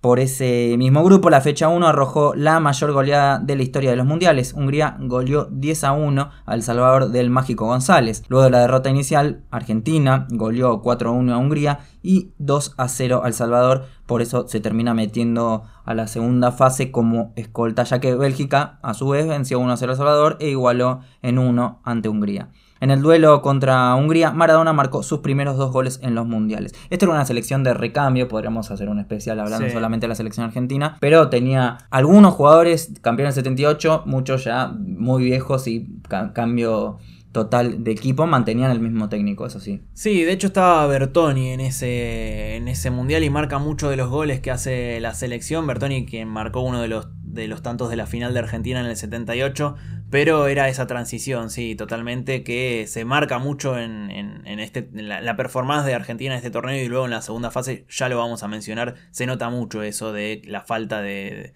Por 0.01 0.21
ese 0.21 0.77
mismo 0.79 1.03
grupo, 1.03 1.29
la 1.29 1.41
fecha 1.41 1.67
1 1.67 1.89
arrojó 1.89 2.33
la 2.37 2.61
mayor 2.61 2.93
goleada 2.93 3.41
de 3.41 3.57
la 3.57 3.65
historia 3.65 3.91
de 3.91 3.97
los 3.97 4.07
mundiales. 4.07 4.53
Hungría 4.53 4.97
goleó 5.01 5.47
10 5.51 5.83
a 5.83 5.93
1 5.93 6.31
al 6.47 6.63
Salvador 6.63 7.09
del 7.09 7.31
Mágico 7.31 7.67
González. 7.67 8.23
Luego 8.29 8.45
de 8.45 8.51
la 8.51 8.61
derrota 8.61 8.91
inicial, 8.91 9.43
Argentina 9.51 10.29
goleó 10.31 10.83
4 10.83 11.11
a 11.11 11.13
1 11.13 11.35
a 11.35 11.39
Hungría 11.39 11.81
y 12.01 12.31
2 12.39 12.75
a 12.77 12.87
0 12.87 13.23
al 13.25 13.35
Salvador. 13.35 13.87
Por 14.07 14.23
eso 14.23 14.47
se 14.47 14.61
termina 14.61 14.95
metiendo 14.95 15.65
a 15.85 15.95
la 15.95 16.07
segunda 16.07 16.53
fase 16.53 16.93
como 16.93 17.33
escolta, 17.35 17.83
ya 17.83 17.99
que 17.99 18.15
Bélgica 18.15 18.79
a 18.83 18.95
su 18.95 19.09
vez 19.09 19.27
venció 19.27 19.59
1 19.59 19.73
a 19.73 19.77
0 19.77 19.93
al 19.93 19.99
Salvador 19.99 20.37
e 20.39 20.51
igualó 20.51 21.01
en 21.23 21.41
1 21.41 21.81
ante 21.83 22.09
Hungría. 22.09 22.51
En 22.81 22.91
el 22.91 23.03
duelo 23.03 23.43
contra 23.43 23.95
Hungría, 23.95 24.31
Maradona 24.31 24.73
marcó 24.73 25.03
sus 25.03 25.21
primeros 25.21 25.57
dos 25.57 25.73
goles 25.73 26.01
en 26.03 26.15
los 26.15 26.27
mundiales. 26.27 26.75
Esta 26.91 27.07
era 27.07 27.15
una 27.15 27.25
selección 27.25 27.65
de 27.65 27.75
recambio, 27.75 28.29
podríamos 28.29 28.71
hacer 28.71 28.89
un 28.89 28.99
especial 28.99 29.41
hablando 29.41 29.69
solamente 29.71 30.05
de 30.05 30.09
la 30.09 30.15
selección 30.15 30.47
argentina, 30.47 30.97
pero 31.01 31.29
tenía 31.29 31.79
algunos 31.91 32.35
jugadores 32.35 32.93
campeones 33.01 33.35
78, 33.35 34.05
muchos 34.07 34.45
ya 34.45 34.69
muy 34.69 35.25
viejos 35.25 35.67
y 35.67 35.89
cambio 36.33 36.99
total 37.33 37.85
de 37.85 37.93
equipo 37.93 38.27
mantenían 38.27 38.71
el 38.71 38.81
mismo 38.81 39.09
técnico, 39.09 39.47
eso 39.47 39.61
sí. 39.61 39.83
Sí, 39.93 40.23
de 40.25 40.33
hecho 40.33 40.49
estaba 40.49 40.87
Bertoni 40.87 41.51
en 41.51 41.61
ese, 41.61 42.57
en 42.57 42.69
ese 42.69 42.91
mundial 42.91 43.23
y 43.23 43.31
marca 43.31 43.59
mucho 43.59 43.91
de 43.91 43.97
los 43.97 44.09
goles 44.09 44.41
que 44.41 44.51
hace 44.51 44.99
la 45.01 45.15
selección. 45.15 45.67
Bertoni 45.67 46.07
quien 46.07 46.29
marcó 46.29 46.61
uno 46.61 46.81
de 46.81 46.89
los, 46.89 47.09
de 47.23 47.47
los 47.47 47.63
tantos 47.63 47.91
de 47.91 47.97
la 47.97 48.07
final 48.07 48.33
de 48.33 48.41
Argentina 48.41 48.81
en 48.81 48.87
el 48.87 48.97
78, 48.97 49.77
pero 50.11 50.47
era 50.47 50.69
esa 50.69 50.87
transición, 50.87 51.51
sí, 51.51 51.75
totalmente, 51.75 52.43
que 52.43 52.87
se 52.87 53.05
marca 53.05 53.39
mucho 53.39 53.79
en, 53.79 54.11
en, 54.11 54.61
este, 54.61 54.89
la, 54.93 55.37
performance 55.37 55.87
de 55.87 55.95
Argentina 55.95 56.33
en 56.33 56.39
este 56.39 56.51
torneo 56.51 56.83
y 56.83 56.89
luego 56.89 57.05
en 57.05 57.11
la 57.11 57.23
segunda 57.23 57.51
fase, 57.51 57.85
ya 57.89 58.09
lo 58.09 58.19
vamos 58.19 58.43
a 58.43 58.49
mencionar, 58.49 58.95
se 59.11 59.27
nota 59.27 59.51
mucho 59.51 59.83
eso 59.83 60.13
de 60.13 60.43
la 60.45 60.63
falta 60.63 61.03
de, 61.03 61.53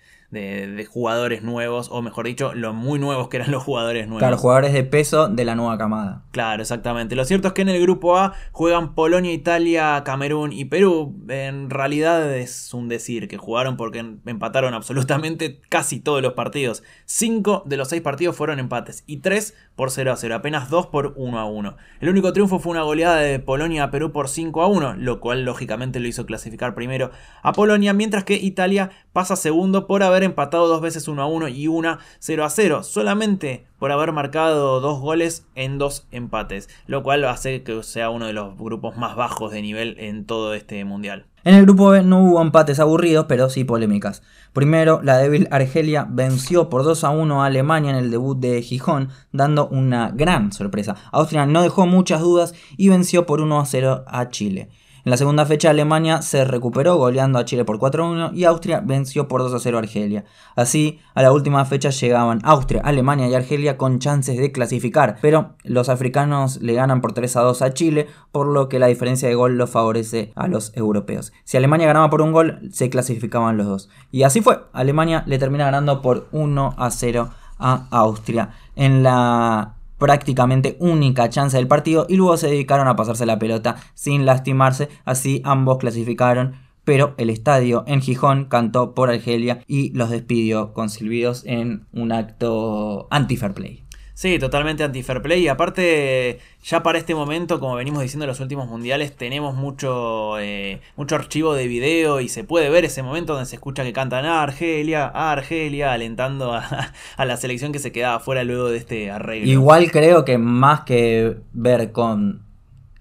jugadores 0.89 1.43
nuevos, 1.43 1.89
o 1.91 2.01
mejor 2.01 2.27
dicho, 2.27 2.55
los 2.55 2.75
muy 2.75 2.99
nuevos 2.99 3.29
que 3.29 3.37
eran 3.37 3.51
los 3.51 3.63
jugadores 3.63 4.07
nuevos. 4.07 4.21
Claro, 4.21 4.39
jugadores 4.39 4.73
de 4.73 4.83
peso 4.85 5.29
de 5.29 5.45
la 5.45 5.55
nueva 5.55 5.77
camada. 5.77 6.25
Claro, 6.31 6.63
exactamente. 6.63 7.15
Lo 7.17 7.25
cierto 7.25 7.49
es 7.49 7.55
que 7.55 7.63
en 7.63 7.69
el 7.69 7.83
grupo 7.83 8.17
A 8.17 8.33
juegan 8.51 8.95
Polonia, 8.95 9.33
Italia, 9.33 10.03
Camerún 10.05 10.53
y 10.53 10.65
Perú. 10.65 11.15
En 11.29 11.69
realidad 11.71 12.35
es 12.35 12.73
un 12.73 12.89
decir 12.89 13.29
que 13.29 13.37
jugaron 13.37 13.77
porque 13.77 13.99
empataron 13.99 14.75
absolutamente 14.75 15.61
casi 15.69 16.01
todos 16.01 16.23
los 16.23 16.33
partidos. 16.33 16.83
Cinco 17.05 17.63
de 17.67 17.77
los 17.77 17.89
seis 17.89 18.01
partidos 18.03 18.37
fueron 18.37 18.59
empates 18.59 19.05
y 19.07 19.19
tres 19.19 19.55
por 19.77 19.91
0 19.91 20.13
a 20.13 20.17
0, 20.17 20.35
apenas 20.35 20.71
dos 20.71 20.87
por 20.87 21.15
1 21.17 21.39
a 21.39 21.45
1. 21.45 21.77
El 22.01 22.09
único 22.09 22.33
triunfo 22.33 22.59
fue 22.59 22.73
una 22.73 22.83
goleada 22.83 23.17
de 23.17 23.39
Polonia 23.39 23.85
a 23.85 23.91
Perú 23.91 24.13
por 24.13 24.29
5 24.29 24.63
a 24.63 24.67
1, 24.67 24.95
lo 24.95 25.21
cual 25.21 25.45
lógicamente 25.45 26.01
lo 26.01 26.09
hizo 26.09 26.27
clasificar 26.27 26.75
primero 26.75 27.11
a 27.43 27.53
Polonia, 27.53 27.93
mientras 27.93 28.25
que 28.25 28.35
Italia 28.35 28.91
pasa 29.13 29.37
segundo 29.37 29.87
por 29.87 30.03
haber 30.03 30.23
empatado 30.23 30.69
dos 30.69 30.81
veces 30.81 31.09
1 31.09 31.23
a 31.23 31.27
1 31.27 31.49
y 31.49 31.69
una 31.69 31.99
0 32.19 32.45
a 32.45 32.51
0, 32.51 32.83
solamente 32.83 33.67
por 33.79 33.93
haber 33.93 34.13
marcado 34.13 34.81
dos 34.81 35.01
goles 35.01 35.47
en 35.55 35.79
dos 35.79 36.07
empates, 36.11 36.69
lo 36.87 37.03
cual 37.03 37.25
hace 37.25 37.63
que 37.63 37.83
sea 37.83 38.11
uno 38.11 38.27
de 38.27 38.33
los 38.33 38.57
grupos 38.57 38.97
más 38.97 39.17
bajos 39.17 39.51
de 39.53 39.63
nivel 39.63 39.97
en 39.99 40.27
todo 40.27 40.55
este 40.55 40.85
mundial. 40.85 41.27
En 41.45 41.57
el 41.57 41.65
grupo 41.65 41.89
B 41.91 42.05
no 42.05 42.23
hubo 42.23 42.41
empates 42.41 42.79
aburridos, 42.79 43.27
pero 43.29 43.51
sí 43.51 43.65
polémicas. 43.65 44.23
Primero, 44.53 45.01
la 45.03 45.19
débil 45.19 45.49
Argelia 45.51 46.07
venció 46.09 46.69
por 46.69 46.85
2 46.85 47.03
a 47.03 47.11
1 47.11 47.43
a 47.43 47.47
Alemania 47.47 47.91
en 47.91 47.97
el 47.97 48.13
debut 48.13 48.39
de 48.39 48.63
Gijón, 48.63 49.09
dando 49.33 49.67
una 49.67 50.13
gran 50.13 50.53
sorpresa. 50.53 50.95
Austria 51.11 51.45
no 51.47 51.63
dejó 51.63 51.87
muchas 51.87 52.21
dudas 52.21 52.55
y 52.77 52.91
venció 52.91 53.27
por 53.27 53.41
1 53.41 53.59
a 53.59 53.67
0 53.67 54.05
a 54.07 54.29
Chile. 54.29 54.69
En 55.05 55.11
la 55.11 55.17
segunda 55.17 55.45
fecha 55.47 55.71
Alemania 55.71 56.23
se 56.23 56.45
recuperó 56.45 56.95
goleando 56.95 57.41
a 57.41 57.45
Chile 57.45 57.65
por 57.65 57.81
4-1 57.81 58.35
y 58.35 58.45
Austria 58.45 58.81
venció 58.85 59.27
por 59.27 59.43
2-0 59.43 59.75
a 59.75 59.79
Argelia. 59.81 60.25
Así, 60.55 61.01
a 61.15 61.23
la 61.23 61.33
última 61.33 61.65
fecha 61.65 61.91
llegaban 61.91 62.39
Austria, 62.45 62.83
Alemania 62.85 63.27
y 63.27 63.35
Argelia 63.35 63.77
con 63.77 63.99
chances 63.99 64.39
de 64.39 64.53
clasificar, 64.53 65.19
pero 65.21 65.57
los 65.65 65.89
africanos 65.89 66.63
le 66.63 66.75
ganan 66.75 67.01
por 67.01 67.15
3-2 67.15 67.63
a 67.63 67.75
Chile, 67.75 68.07
por 68.31 68.47
lo 68.47 68.69
que 68.69 68.79
la 68.79 68.87
diferencia 68.87 69.29
de 69.29 69.35
gol 69.35 69.59
lo 69.59 69.67
favorece 69.67 70.31
a 70.37 70.47
los 70.47 70.73
europeos. 70.77 71.33
Si 71.43 71.57
Alemania 71.57 71.89
ganaba 71.89 72.09
por 72.09 72.23
un 72.23 72.31
gol, 72.31 72.61
se 72.71 72.89
clasificaban 72.89 73.57
los 73.57 73.67
dos. 73.67 73.89
Y 74.13 74.23
así 74.23 74.41
fue, 74.41 74.61
Alemania 74.73 75.25
le 75.27 75.41
termina 75.41 75.65
ganando 75.65 76.01
por 76.01 76.31
1-0 76.31 77.29
a 77.59 77.87
Austria. 77.91 78.51
En 78.77 79.03
la 79.03 79.75
prácticamente 80.03 80.77
única 80.81 81.31
chance 81.31 81.57
del 81.57 81.69
partido 81.69 82.07
y 82.09 82.17
luego 82.17 82.37
se 82.37 82.49
dedicaron 82.49 82.89
a 82.89 82.97
pasarse 82.97 83.25
la 83.25 83.39
pelota 83.39 83.77
sin 83.95 84.27
lastimarse, 84.27 84.89
así 85.05 85.41
ambos 85.45 85.79
clasificaron 85.79 86.57
pero 86.83 87.15
el 87.17 87.31
estadio 87.31 87.85
en 87.87 88.01
Gijón 88.01 88.47
cantó 88.47 88.93
por 88.93 89.09
Argelia 89.09 89.61
y 89.69 89.93
los 89.93 90.11
despidió 90.11 90.73
con 90.73 90.91
silbidos 90.91 91.45
en 91.47 91.87
un 91.93 92.11
acto 92.11 93.07
anti-fair 93.13 93.55
play. 93.55 93.85
Sí, 94.15 94.39
totalmente 94.39 94.85
anti-fair 94.85 95.23
play. 95.23 95.43
Y 95.43 95.49
aparte, 95.49 96.39
ya 96.63 96.83
para 96.83 96.99
este 96.99 97.15
momento, 97.15 97.59
como 97.59 97.75
venimos 97.75 98.03
diciendo 98.03 98.25
en 98.25 98.29
los 98.29 98.41
últimos 98.41 98.69
mundiales, 98.69 99.17
tenemos 99.17 99.55
mucho, 99.55 100.39
eh, 100.39 100.81
mucho 100.97 101.15
archivo 101.15 101.55
de 101.55 101.67
video 101.67 102.21
y 102.21 102.29
se 102.29 102.45
puede 102.45 102.69
ver 102.69 102.85
ese 102.85 103.03
momento 103.03 103.33
donde 103.33 103.47
se 103.47 103.57
escucha 103.57 103.85
que 103.85 103.93
cantan 103.93 104.25
a 104.27 104.43
Argelia, 104.43 105.07
a 105.07 105.33
Argelia, 105.33 105.93
alentando 105.93 106.53
a, 106.53 106.93
a 107.17 107.25
la 107.25 107.37
selección 107.37 107.73
que 107.73 107.79
se 107.79 107.93
quedaba 107.93 108.21
fuera 108.21 108.45
luego 108.45 108.69
de 108.69 108.79
este 108.79 109.11
arreglo. 109.11 109.51
Igual 109.51 109.91
creo 109.91 110.25
que 110.25 110.39
más 110.39 110.83
que 110.83 111.37
ver 111.53 111.93
con 111.93 112.52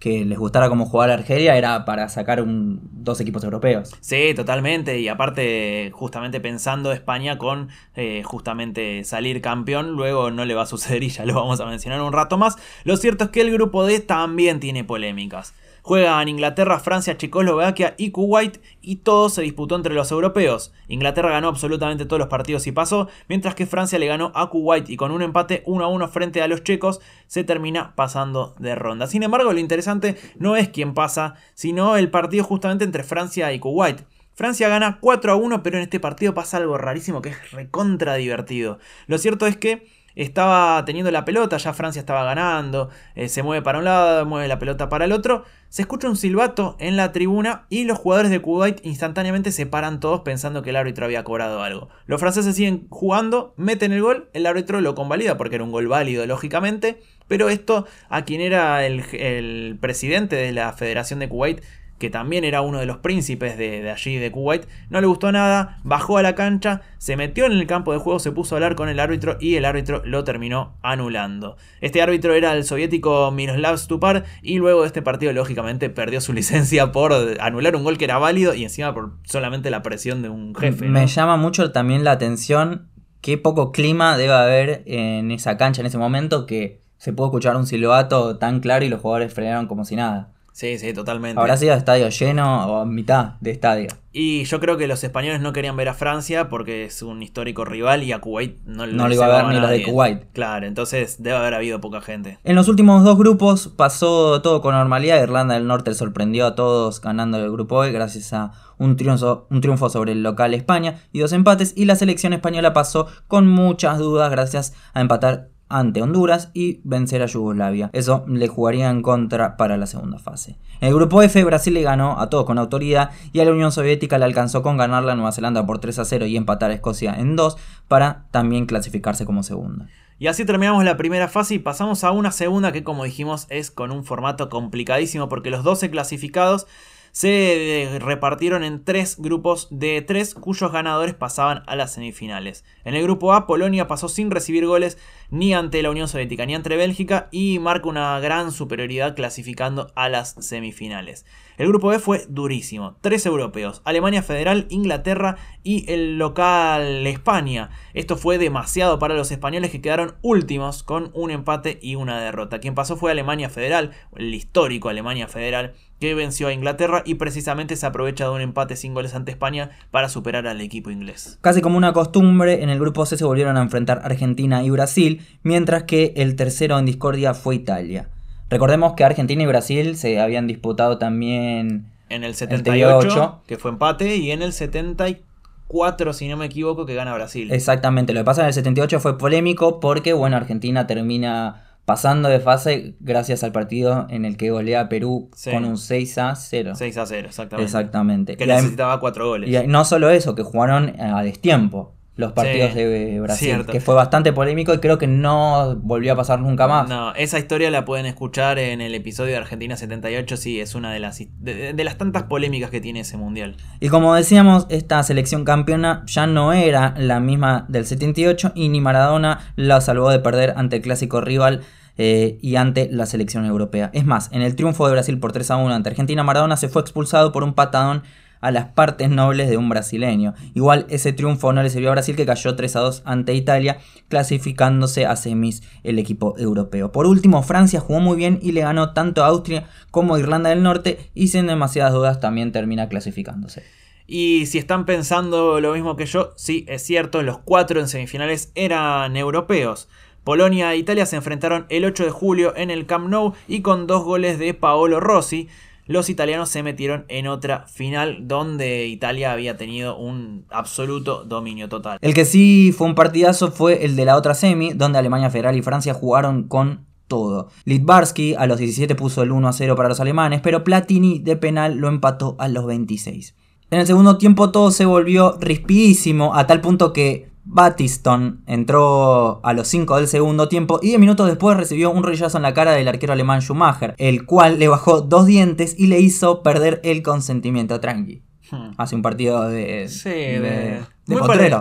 que 0.01 0.25
les 0.25 0.39
gustara 0.39 0.67
cómo 0.67 0.88
jugaba 0.88 1.13
Argelia 1.13 1.55
era 1.55 1.86
para 1.86 2.10
sacar 2.10 2.41
un, 2.41 2.81
dos 2.91 3.22
equipos 3.22 3.43
europeos. 3.43 3.91
Sí, 4.01 4.34
totalmente. 4.36 5.00
Y 5.00 5.08
aparte, 5.08 5.91
justamente 5.93 6.39
pensando 6.39 6.91
España 6.91 7.38
con 7.38 7.70
eh, 7.96 8.24
justamente 8.25 9.03
salir 9.03 9.41
campeón, 9.41 9.91
luego 9.91 10.31
no 10.31 10.43
le 10.43 10.55
va 10.55 10.63
a 10.63 10.65
suceder 10.65 11.03
y 11.03 11.10
ya 11.10 11.24
lo 11.24 11.36
vamos 11.36 11.60
a 11.60 11.67
mencionar 11.67 12.01
un 12.01 12.13
rato 12.13 12.39
más. 12.39 12.58
Lo 12.84 12.98
cierto 12.98 13.25
es 13.25 13.29
que 13.29 13.41
el 13.41 13.51
grupo 13.51 13.86
D 13.86 14.00
también 14.00 14.60
tiene 14.60 14.84
polémicas. 14.84 15.53
Juegan 15.84 16.28
Inglaterra, 16.28 16.80
Francia, 16.80 17.18
Checoslovaquia 17.18 17.96
y 17.98 18.12
Kuwait 18.12 18.60
y 18.82 18.98
todo 18.98 19.30
se 19.30 19.42
disputó 19.42 19.76
entre 19.76 19.96
los 19.96 20.12
europeos. 20.12 20.74
Inglaterra 20.88 21.32
ganó 21.32 21.48
absolutamente 21.48 22.06
todos 22.06 22.20
los 22.20 22.28
partidos 22.28 22.68
y 22.68 22.72
pasó, 22.72 23.08
mientras 23.28 23.56
que 23.56 23.66
Francia 23.66 23.98
le 23.98 24.06
ganó 24.06 24.32
a 24.36 24.50
Kuwait 24.50 24.90
y 24.90 24.98
con 24.98 25.12
un 25.12 25.22
empate 25.22 25.64
1 25.66 25.84
a 25.84 25.88
1 25.88 26.08
frente 26.10 26.42
a 26.42 26.48
los 26.48 26.64
checos 26.64 27.02
se 27.28 27.44
termina 27.44 27.96
pasando 27.96 28.56
de 28.60 28.76
ronda. 28.76 29.08
Sin 29.08 29.24
embargo, 29.24 29.54
lo 29.54 29.60
interesante 29.60 30.18
no 30.38 30.56
es 30.56 30.70
quién 30.70 30.94
pasa, 30.94 31.36
sino 31.56 31.98
el 31.98 32.12
partido 32.12 32.44
justamente 32.44 32.86
entre 32.86 33.04
Francia 33.04 33.52
y 33.52 33.60
Kuwait. 33.60 34.02
Francia 34.34 34.70
gana 34.70 35.00
4 35.02 35.34
a 35.34 35.36
1, 35.36 35.62
pero 35.62 35.78
en 35.78 35.84
este 35.84 36.00
partido 36.00 36.34
pasa 36.34 36.58
algo 36.58 36.78
rarísimo 36.78 37.22
que 37.22 37.30
es 37.30 37.52
recontra 37.52 38.16
divertido. 38.16 38.80
Lo 39.08 39.18
cierto 39.18 39.46
es 39.46 39.58
que 39.58 39.88
estaba 40.15 40.84
teniendo 40.86 41.12
la 41.12 41.25
pelota, 41.25 41.58
ya 41.58 41.74
Francia 41.74 42.00
estaba 42.00 42.24
ganando, 42.24 42.89
eh, 43.15 43.30
se 43.30 43.44
mueve 43.44 43.62
para 43.62 43.80
un 43.80 43.86
lado, 43.86 44.25
mueve 44.25 44.48
la 44.48 44.60
pelota 44.60 44.89
para 44.89 45.06
el 45.06 45.12
otro, 45.12 45.44
se 45.70 45.84
escucha 45.84 46.10
un 46.10 46.18
silbato 46.18 46.75
en 46.80 46.98
la 46.98 47.12
tribuna 47.12 47.65
y 47.70 47.86
los 47.86 47.98
jugadores 47.98 48.32
de 48.32 48.41
Kuwait 48.41 48.86
instantáneamente 48.86 49.51
se 49.51 49.65
paran 49.65 50.00
todos 50.00 50.22
pensando 50.22 50.62
que 50.62 50.72
el 50.72 50.75
árbitro 50.75 51.06
había 51.06 51.24
cobrado 51.24 51.63
algo. 51.63 51.89
Los 52.06 52.20
franceses 52.20 52.56
siguen 52.56 52.88
jugando, 52.89 53.53
meten 53.56 53.94
el 53.94 54.01
gol, 54.01 54.30
el 54.34 54.46
árbitro 54.46 54.82
lo 54.82 54.96
convalida 54.96 55.38
porque 55.38 55.56
era 55.56 55.63
un 55.63 55.72
gol 55.72 55.88
válido 55.88 56.25
lógicamente, 56.25 57.01
pero 57.27 57.50
esto 57.50 57.86
a 58.10 58.25
quien 58.25 58.41
era 58.41 58.86
el, 58.86 59.03
el 59.13 59.77
presidente 59.80 60.36
de 60.36 60.51
la 60.51 60.74
Federación 60.74 61.20
de 61.20 61.30
Kuwait 61.30 61.62
que 62.01 62.10
también 62.10 62.43
era 62.43 62.62
uno 62.62 62.79
de 62.79 62.88
los 62.88 62.98
príncipes 62.98 63.60
de, 63.60 63.89
allí 63.91 64.15
de 64.17 64.31
Kuwait, 64.31 64.67
no 64.89 65.00
le 65.00 65.05
gustó 65.05 65.31
nada, 65.31 65.77
bajó 65.84 66.17
a 66.17 66.24
la 66.24 66.34
cancha, 66.34 66.81
se 66.98 67.15
metió 67.15 67.46
en 67.46 67.51
el 67.51 67.67
campo 67.67 67.93
de 67.93 68.00
juego, 68.00 68.17
se 68.17 68.31
puso 68.31 68.55
a 68.55 68.58
hablar 68.58 68.75
con 68.75 68.89
el 68.89 69.00
árbitro 69.00 69.38
y 69.39 69.55
el 69.55 69.65
árbitro 69.65 70.01
lo 70.03 70.24
terminó 70.24 70.74
anulando. 70.81 71.58
Este 71.79 72.01
árbitro 72.01 72.34
era 72.34 72.53
el 72.53 72.63
soviético 72.63 73.29
Miroslav 73.29 73.77
Stupar 73.77 74.25
y 74.41 74.58
luego 74.58 74.81
de 74.81 74.88
este 74.88 75.03
partido 75.03 75.31
lógicamente 75.31 75.91
perdió 75.91 76.22
su 76.22 76.34
licencia 76.41 76.91
por 76.91 77.13
anular 77.39 77.75
un 77.75 77.84
gol 77.84 78.00
que 78.00 78.05
era 78.05 78.17
válido 78.17 78.55
y 78.55 78.63
encima 78.63 78.96
por 78.96 79.12
solamente 79.24 79.70
la 79.70 79.84
presión 79.84 80.24
de 80.24 80.29
un 80.29 80.55
jefe. 80.55 80.88
Me 80.88 81.05
llama 81.05 81.38
mucho 81.38 81.72
también 81.72 82.03
la 82.03 82.13
atención 82.13 82.89
qué 83.22 83.38
poco 83.38 83.72
clima 83.72 84.17
debe 84.17 84.34
haber 84.34 84.81
en 84.88 85.29
esa 85.29 85.55
cancha 85.58 85.81
en 85.81 85.86
ese 85.86 86.00
momento 86.00 86.48
que 86.48 86.81
se 86.98 87.13
pudo 87.13 87.27
escuchar 87.27 87.55
un 87.58 87.67
silbato 87.67 88.39
tan 88.39 88.60
claro 88.60 88.86
y 88.86 88.89
los 88.89 89.01
jugadores 89.01 89.31
frenaron 89.31 89.67
como 89.67 89.86
si 89.86 89.96
nada. 89.96 90.34
Sí, 90.51 90.77
sí, 90.77 90.93
totalmente. 90.93 91.39
Habrá 91.39 91.58
sido 91.58 91.74
estadio 91.74 92.10
lleno 92.10 92.81
o 92.81 92.86
mitad 92.86 93.34
de 93.39 93.51
estadio. 93.51 93.88
Y 94.13 94.43
yo 94.43 94.60
creo 94.60 94.75
que 94.77 94.88
los 94.88 95.01
españoles 95.03 95.39
no 95.39 95.53
querían 95.53 95.77
ver 95.77 95.88
a 95.88 95.93
Francia 95.93 96.50
porque 96.50 96.84
es 96.84 97.01
un 97.01 97.24
histórico 97.24 97.63
rival 97.63 98.03
y 98.03 98.12
a 98.12 98.20
Kuwait 98.20 98.58
no, 98.65 98.86
no 98.86 99.08
le 99.08 99.15
iba 99.15 99.25
a 99.25 99.43
ver 99.43 99.53
ni 99.53 99.62
los 99.62 99.70
de 99.70 99.84
Kuwait. 99.84 100.24
Claro, 100.34 100.67
entonces 100.67 101.24
debe 101.24 101.38
haber 101.38 101.53
habido 101.53 101.79
poca 101.79 102.01
gente. 102.01 102.38
En 102.43 102.58
los 102.58 102.67
últimos 102.67 103.05
dos 103.05 103.17
grupos 103.17 103.70
pasó 103.70 104.41
todo 104.41 104.62
con 104.62 104.75
normalidad. 104.75 105.24
Irlanda 105.24 105.53
del 105.53 105.65
Norte 105.65 105.93
sorprendió 105.93 106.46
a 106.46 106.55
todos 106.55 107.00
ganando 107.00 107.38
el 107.38 107.50
grupo 107.51 107.86
E 107.86 107.91
gracias 107.93 108.34
a 108.34 108.51
un 108.77 108.98
triunfo, 108.98 109.48
un 109.50 109.62
triunfo 109.62 109.89
sobre 109.89 110.12
el 110.12 110.24
local 110.24 110.53
España 110.53 111.00
y 111.13 111.20
dos 111.20 111.31
empates. 111.31 111.72
Y 111.77 111.86
la 111.86 111.96
selección 111.96 112.34
española 112.34 112.74
pasó 112.74 113.08
con 113.29 113.48
muchas 113.48 113.98
dudas 114.00 114.29
gracias 114.29 114.74
a 114.93 115.00
empatar 115.00 115.50
ante 115.78 116.01
Honduras 116.01 116.51
y 116.54 116.82
vencer 116.84 117.22
a 117.22 117.28
Yugoslavia. 117.28 117.90
Eso 117.94 118.24
le 118.28 118.48
jugaría 118.48 118.90
en 118.90 119.01
contra 119.01 119.58
para 119.58 119.78
la 119.78 119.88
segunda 119.88 120.20
fase. 120.20 120.58
En 120.80 120.88
el 120.90 120.96
grupo 120.96 121.22
F, 121.22 121.44
Brasil 121.44 121.74
le 121.74 121.84
ganó 121.84 122.20
a 122.20 122.30
todos 122.30 122.46
con 122.46 122.58
autoridad 122.58 123.12
y 123.34 123.40
a 123.40 123.46
la 123.46 123.51
Unión 123.51 123.72
Soviética 123.72 124.18
le 124.18 124.25
alcanzó 124.25 124.63
con 124.63 124.78
ganar 124.78 125.04
la 125.04 125.16
Nueva 125.16 125.32
Zelanda 125.32 125.66
por 125.66 125.80
3 125.80 126.00
a 126.00 126.06
0 126.06 126.25
y 126.25 126.38
empatar 126.38 126.72
a 126.72 126.74
Escocia 126.74 127.13
en 127.13 127.36
2 127.36 127.58
para 127.88 128.25
también 128.32 128.66
clasificarse 128.66 129.25
como 129.25 129.44
segunda. 129.44 129.88
Y 130.22 130.28
así 130.28 130.46
terminamos 130.46 130.84
la 130.84 130.98
primera 130.98 131.28
fase 131.28 131.56
y 131.56 131.60
pasamos 131.60 132.04
a 132.04 132.12
una 132.12 132.32
segunda 132.32 132.72
que 132.72 132.84
como 132.84 133.04
dijimos 133.04 133.48
es 133.50 133.72
con 133.72 133.92
un 133.92 134.04
formato 134.04 134.50
complicadísimo 134.50 135.30
porque 135.30 135.50
los 135.50 135.63
12 135.63 135.90
clasificados 135.90 136.68
se 137.12 137.98
repartieron 138.00 138.63
en 138.63 138.84
tres 138.84 139.18
grupos 139.18 139.68
de 139.70 140.01
tres 140.01 140.34
cuyos 140.34 140.72
ganadores 140.72 141.13
pasaban 141.13 141.63
a 141.68 141.75
las 141.75 141.94
semifinales. 141.94 142.63
En 142.86 142.96
el 142.96 143.03
grupo 143.03 143.34
A, 143.34 143.48
Polonia 143.48 143.88
pasó 143.88 144.10
sin 144.10 144.32
recibir 144.32 144.65
goles 144.65 144.98
ni 145.30 145.53
ante 145.53 145.82
la 145.82 145.91
Unión 145.91 146.08
Soviética 146.08 146.46
ni 146.46 146.56
ante 146.56 146.75
Bélgica 146.75 147.30
y 147.32 147.60
marca 147.60 147.89
una 147.89 148.20
gran 148.20 148.51
superioridad 148.51 149.15
clasificando 149.15 149.91
a 149.96 150.10
las 150.10 150.36
semifinales. 150.39 151.25
El 151.58 151.68
grupo 151.68 151.89
B 151.89 152.00
fue 152.00 152.25
durísimo, 152.27 152.98
tres 153.01 153.25
europeos, 153.25 153.82
Alemania 153.86 154.24
Federal, 154.24 154.65
Inglaterra 154.70 155.38
y 155.63 155.91
el 155.91 156.18
local 156.18 157.06
España. 157.06 157.70
Esto 157.94 158.18
fue 158.18 158.38
demasiado 158.38 159.00
para 159.00 159.15
los 159.15 159.32
españoles 159.32 159.70
que 159.70 159.82
quedaron 159.82 160.15
últimos 160.22 160.82
con 160.84 161.12
un 161.13 161.30
empate 161.30 161.77
y 161.82 161.96
una 161.96 162.20
derrota. 162.20 162.60
Quien 162.60 162.74
pasó 162.74 162.98
fue 162.98 163.12
Alemania 163.12 163.50
Federal, 163.50 163.91
el 164.15 164.34
histórico 164.34 164.89
Alemania 164.89 165.27
Federal, 165.27 165.75
que 166.01 166.15
venció 166.15 166.48
a 166.48 166.53
Inglaterra 166.53 167.03
y 167.05 167.13
precisamente 167.13 167.75
se 167.75 167.86
aprovecha 167.86 168.25
de 168.25 168.31
un 168.31 168.41
empate 168.41 168.75
sin 168.75 168.96
goles 168.96 169.13
ante 169.13 169.29
España 169.29 169.70
para 169.91 170.10
superar 170.10 170.48
al 170.48 170.60
equipo 170.60 170.89
inglés. 170.89 171.38
Casi 171.41 171.62
como 171.62 171.77
una 171.77 171.93
costumbre, 171.93 172.63
en 172.63 172.72
el 172.72 172.79
grupo 172.79 173.05
C 173.05 173.17
se 173.17 173.24
volvieron 173.24 173.55
a 173.55 173.62
enfrentar 173.62 174.01
Argentina 174.03 174.63
y 174.63 174.72
Brasil, 174.72 175.22
mientras 175.43 175.84
que 175.84 176.13
el 176.17 176.36
tercero 176.36 176.79
en 176.79 176.88
discordia 176.88 177.36
fue 177.36 177.53
Italia. 177.53 178.10
Recordemos 178.50 178.93
que 178.93 179.03
Argentina 179.03 179.43
y 179.43 179.46
Brasil 179.46 179.96
se 179.96 180.20
habían 180.20 180.48
disputado 180.48 180.98
también 180.98 181.86
en 182.10 182.24
el 182.24 182.34
78, 182.34 183.43
que 183.46 183.58
fue 183.58 183.70
empate, 183.70 184.17
y 184.17 184.31
en 184.31 184.41
el 184.41 184.53
74, 184.53 186.13
si 186.13 186.27
no 186.27 186.36
me 186.36 186.48
equivoco, 186.48 186.88
que 186.88 186.96
gana 186.96 187.13
Brasil. 187.13 187.51
Exactamente, 187.51 188.12
lo 188.13 188.22
que 188.22 188.25
pasa 188.25 188.41
en 188.41 188.48
el 188.48 188.53
78 188.53 189.00
fue 189.00 189.20
polémico 189.20 189.79
porque, 189.79 190.13
bueno, 190.13 190.36
Argentina 190.36 190.88
termina 190.88 191.71
pasando 191.91 192.29
de 192.29 192.39
fase 192.39 192.95
gracias 193.01 193.43
al 193.43 193.51
partido 193.51 194.07
en 194.10 194.24
el 194.24 194.38
que 194.38 194.50
golea 194.50 194.79
a 194.79 194.88
Perú 194.88 195.29
con 195.43 195.65
un 195.65 195.77
6 195.77 196.17
a 196.19 196.36
0. 196.38 196.71
6 196.74 196.98
a 196.98 197.05
0, 197.05 197.27
exactamente. 197.27 197.65
Exactamente. 197.65 198.38
Que 198.38 198.48
necesitaba 198.48 198.98
4 199.01 199.27
goles. 199.27 199.50
Y 199.50 199.67
no 199.67 199.83
solo 199.83 200.10
eso, 200.10 200.33
que 200.33 200.41
jugaron 200.41 200.98
a 201.01 201.21
destiempo 201.21 201.95
los 202.15 202.31
partidos 202.31 202.74
de 202.75 203.19
Brasil, 203.19 203.65
que 203.65 203.81
fue 203.81 203.93
bastante 203.93 204.31
polémico 204.31 204.74
y 204.74 204.77
creo 204.77 204.98
que 204.98 205.07
no 205.07 205.75
volvió 205.81 206.13
a 206.13 206.15
pasar 206.15 206.39
nunca 206.39 206.65
más. 206.65 206.88
No, 206.88 207.13
esa 207.15 207.39
historia 207.39 207.69
la 207.71 207.83
pueden 207.83 208.05
escuchar 208.05 208.57
en 208.57 208.79
el 208.79 208.95
episodio 208.95 209.31
de 209.31 209.38
Argentina 209.38 209.75
78, 209.75 210.38
sí, 210.38 210.62
es 210.62 210.74
una 210.75 210.93
de 210.93 211.00
las, 211.00 211.19
de, 211.19 211.74
de 211.74 211.83
las 211.83 211.98
tantas 211.98 212.24
polémicas 212.24 212.69
que 212.69 212.79
tiene 212.79 213.01
ese 213.01 213.17
mundial. 213.17 213.57
Y 213.81 213.89
como 213.89 214.15
decíamos, 214.15 214.65
esta 214.69 215.03
selección 215.03 215.43
campeona 215.43 216.03
ya 216.05 216.25
no 216.25 216.53
era 216.53 216.93
la 216.98 217.19
misma 217.19 217.65
del 217.67 217.86
78 217.86 218.53
y 218.55 218.69
ni 218.69 218.79
Maradona 218.79 219.53
la 219.57 219.81
salvó 219.81 220.10
de 220.10 220.19
perder 220.19 220.53
ante 220.55 220.77
el 220.77 220.81
clásico 220.81 221.19
rival 221.19 221.62
eh, 221.98 222.38
y 222.41 222.55
ante 222.55 222.89
la 222.91 223.05
selección 223.05 223.45
europea. 223.45 223.89
Es 223.93 224.05
más, 224.05 224.29
en 224.31 224.41
el 224.41 224.55
triunfo 224.55 224.86
de 224.86 224.93
Brasil 224.93 225.19
por 225.19 225.31
3 225.31 225.51
a 225.51 225.57
1 225.57 225.74
ante 225.74 225.89
Argentina, 225.89 226.24
Maradona 226.24 226.57
se 226.57 226.69
fue 226.69 226.81
expulsado 226.81 227.31
por 227.31 227.43
un 227.43 227.53
patadón 227.53 228.03
a 228.41 228.51
las 228.51 228.65
partes 228.69 229.10
nobles 229.10 229.49
de 229.49 229.58
un 229.58 229.69
brasileño. 229.69 230.34
Igual 230.54 230.86
ese 230.89 231.13
triunfo 231.13 231.54
no 231.54 231.63
le 231.63 231.69
sirvió 231.69 231.89
a 231.89 231.93
Brasil 231.93 232.15
que 232.15 232.25
cayó 232.25 232.56
3 232.56 232.75
a 232.75 232.80
2 232.80 233.04
ante 233.06 233.34
Italia, 233.34 233.77
clasificándose 234.10 235.06
a 235.06 235.15
semis 235.15 235.63
el 235.84 235.99
equipo 235.99 236.36
europeo. 236.38 236.91
Por 236.91 237.06
último, 237.06 237.43
Francia 237.43 237.80
jugó 237.80 237.99
muy 237.99 238.17
bien 238.17 238.39
y 238.41 238.51
le 238.51 238.62
ganó 238.62 238.93
tanto 238.93 239.23
a 239.23 239.27
Austria 239.27 239.67
como 239.91 240.15
a 240.15 240.19
Irlanda 240.19 240.49
del 240.49 240.63
Norte 240.63 241.12
y 241.13 241.30
sin 241.30 241.47
demasiadas 241.47 241.93
dudas 241.93 242.19
también 242.19 242.51
termina 242.51 242.89
clasificándose. 242.89 243.63
Y 244.08 244.47
si 244.47 244.58
están 244.58 244.86
pensando 244.86 245.62
lo 245.62 245.73
mismo 245.73 245.95
que 245.95 246.06
yo, 246.06 246.34
sí, 246.36 246.65
es 246.67 246.84
cierto, 246.84 247.23
los 247.23 247.38
cuatro 247.38 247.80
en 247.80 247.88
semifinales 247.88 248.51
eran 248.56 249.15
europeos. 249.15 249.88
Polonia 250.23 250.73
e 250.73 250.77
Italia 250.77 251.07
se 251.07 251.15
enfrentaron 251.15 251.65
el 251.69 251.84
8 251.84 252.05
de 252.05 252.12
julio 252.12 252.53
en 252.55 252.69
el 252.69 252.86
Camp 252.86 253.10
Nou 253.10 253.34
y 253.47 253.62
con 253.62 253.88
dos 253.88 254.03
goles 254.03 254.38
de 254.38 254.53
Paolo 254.53 254.99
Rossi, 254.99 255.49
los 255.88 256.10
italianos 256.10 256.49
se 256.49 256.62
metieron 256.62 257.05
en 257.07 257.27
otra 257.27 257.65
final 257.67 258.27
donde 258.27 258.86
Italia 258.88 259.31
había 259.31 259.57
tenido 259.57 259.97
un 259.97 260.45
absoluto 260.51 261.23
dominio 261.23 261.69
total. 261.69 261.97
El 262.01 262.13
que 262.13 262.25
sí 262.25 262.73
fue 262.75 262.88
un 262.88 262.95
partidazo 262.95 263.51
fue 263.51 263.84
el 263.84 263.95
de 263.95 264.05
la 264.05 264.15
otra 264.15 264.36
semi, 264.36 264.73
donde 264.73 264.99
Alemania 264.99 265.31
Federal 265.31 265.57
y 265.57 265.63
Francia 265.63 265.95
jugaron 265.95 266.43
con 266.43 266.86
todo. 267.07 267.49
Litvarsky 267.65 268.36
a 268.36 268.45
los 268.45 268.60
17 268.60 268.93
puso 268.93 269.23
el 269.23 269.31
1 269.31 269.47
a 269.47 269.53
0 269.53 269.75
para 269.75 269.89
los 269.89 269.99
alemanes, 269.99 270.39
pero 270.41 270.63
Platini 270.63 271.17
de 271.19 271.36
penal 271.36 271.77
lo 271.77 271.89
empató 271.89 272.36
a 272.38 272.47
los 272.47 272.65
26. 272.67 273.36
En 273.71 273.79
el 273.79 273.88
segundo 273.88 274.17
tiempo 274.17 274.51
todo 274.51 274.69
se 274.69 274.86
volvió 274.86 275.38
rispidísimo, 275.39 276.36
a 276.36 276.45
tal 276.45 276.62
punto 276.62 276.93
que 276.93 277.31
Battiston 277.43 278.43
entró 278.45 279.43
a 279.43 279.54
los 279.54 279.67
5 279.67 279.97
del 279.97 280.08
segundo 280.08 280.47
tiempo 280.47 280.80
y 280.82 280.88
10 280.88 280.99
minutos 280.99 281.27
después 281.27 281.58
recibió 281.58 281.91
un 281.91 282.04
rodillazo 282.04 282.38
en 282.38 282.43
la 282.43 282.54
cara 282.54 282.71
del 282.71 282.88
arquero 282.88 283.13
alemán 283.13 283.41
Schumacher, 283.41 283.95
el 283.97 284.25
cual 284.25 284.60
le 284.60 284.67
bajó 284.67 285.01
dos 285.01 285.25
dientes 285.25 285.75
y 285.77 285.88
le 285.88 285.99
hizo 285.99 286.43
perder 286.43 286.80
el 286.84 287.01
consentimiento 287.01 287.80
tranqui. 287.80 288.23
Hmm. 288.52 288.72
Hace 288.78 288.96
un 288.96 289.02
partido 289.02 289.50
de, 289.50 289.88
sí, 289.88 290.10
de 290.10 290.82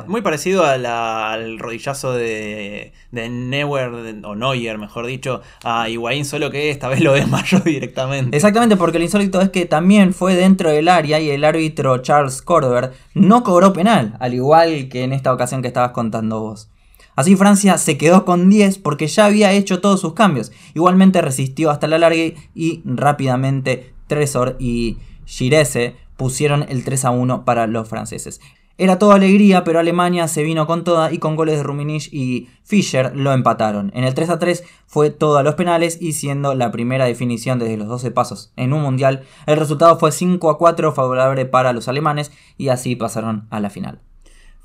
muy, 0.07 0.23
parecido 0.23 0.65
al 0.65 1.59
rodillazo 1.59 2.13
de, 2.13 2.93
de 3.11 3.29
Neuer, 3.29 3.91
o 4.25 4.35
Neuer, 4.35 4.79
mejor 4.79 5.07
dicho, 5.07 5.41
a 5.65 5.89
Higuaín, 5.89 6.25
solo 6.25 6.51
que 6.51 6.71
esta 6.71 6.89
vez 6.89 7.01
lo 7.01 7.13
desmayó 7.13 7.61
directamente. 7.65 8.37
Exactamente, 8.37 8.77
porque 8.77 8.99
lo 8.99 9.05
insólito 9.05 9.41
es 9.41 9.51
que 9.51 9.67
también 9.67 10.13
fue 10.13 10.35
dentro 10.35 10.71
del 10.71 10.89
área 10.89 11.21
y 11.21 11.31
el 11.31 11.45
árbitro 11.45 11.99
Charles 11.99 12.43
Cordover 12.43 12.93
no 13.15 13.43
cobró 13.43 13.73
penal, 13.73 14.17
al 14.21 14.35
igual 14.35 14.89
que 14.89 15.05
en 15.05 15.13
esta 15.13 15.33
ocasión 15.33 15.63
que 15.63 15.69
estabas 15.69 15.93
contando 15.93 16.41
vos. 16.41 16.71
Así 17.17 17.37
Francia 17.37 17.77
se 17.77 17.99
quedó 17.99 18.25
con 18.25 18.49
10 18.49 18.79
porque 18.79 19.07
ya 19.07 19.27
había 19.27 19.53
hecho 19.53 19.81
todos 19.81 20.01
sus 20.01 20.15
cambios. 20.15 20.53
Igualmente 20.75 21.21
resistió 21.21 21.71
hasta 21.71 21.87
la 21.87 21.99
larga 21.99 22.23
y 22.55 22.83
rápidamente 22.85 23.93
Tresor 24.07 24.57
y 24.59 24.99
Girese 25.27 25.97
pusieron 26.21 26.67
el 26.69 26.85
3 26.85 27.07
a 27.07 27.11
1 27.13 27.47
para 27.47 27.67
los 27.67 27.89
franceses. 27.89 28.43
Era 28.77 28.99
toda 28.99 29.15
alegría, 29.15 29.65
pero 29.65 29.79
Alemania 29.79 30.29
se 30.29 30.43
vino 30.43 30.67
con 30.67 30.85
toda 30.85 31.11
y 31.11 31.17
con 31.17 31.35
goles 31.35 31.57
de 31.57 31.63
Ruminich 31.63 32.13
y 32.13 32.51
Fischer 32.63 33.17
lo 33.17 33.33
empataron. 33.33 33.91
En 33.95 34.05
el 34.05 34.13
3 34.13 34.29
a 34.29 34.39
3 34.39 34.63
fue 34.87 35.09
todo 35.09 35.39
a 35.39 35.43
los 35.43 35.55
penales 35.55 35.97
y 35.99 36.13
siendo 36.13 36.55
la 36.55 36.71
primera 36.73 37.07
definición 37.07 37.59
desde 37.59 37.79
los 37.79 37.89
12 37.89 38.11
pasos 38.11 38.53
en 38.57 38.75
un 38.75 38.83
mundial, 38.83 39.23
el 39.47 39.57
resultado 39.57 39.99
fue 39.99 40.13
5 40.13 40.51
a 40.51 40.59
4 40.59 40.93
favorable 40.93 41.47
para 41.47 41.73
los 41.73 41.89
alemanes 41.89 42.33
y 42.59 42.69
así 42.69 42.97
pasaron 42.97 43.47
a 43.49 43.61
la 43.61 43.71
final. 43.71 44.03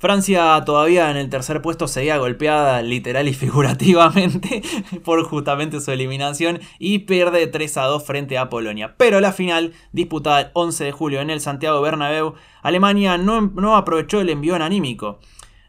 Francia 0.06 0.62
todavía 0.64 1.10
en 1.10 1.16
el 1.16 1.28
tercer 1.28 1.60
puesto 1.60 1.88
seguía 1.88 2.18
golpeada 2.18 2.80
literal 2.80 3.26
y 3.26 3.34
figurativamente 3.34 4.62
por 5.04 5.24
justamente 5.24 5.80
su 5.80 5.90
eliminación 5.90 6.60
y 6.78 7.00
pierde 7.00 7.48
3 7.48 7.76
a 7.78 7.82
2 7.86 8.04
frente 8.06 8.38
a 8.38 8.48
Polonia. 8.48 8.94
Pero 8.98 9.20
la 9.20 9.32
final, 9.32 9.72
disputada 9.90 10.42
el 10.42 10.50
11 10.52 10.84
de 10.84 10.92
julio 10.92 11.20
en 11.22 11.30
el 11.30 11.40
Santiago 11.40 11.80
Bernabéu, 11.80 12.34
Alemania 12.62 13.18
no, 13.18 13.40
no 13.40 13.74
aprovechó 13.74 14.20
el 14.20 14.30
envío 14.30 14.54
anímico. 14.54 15.18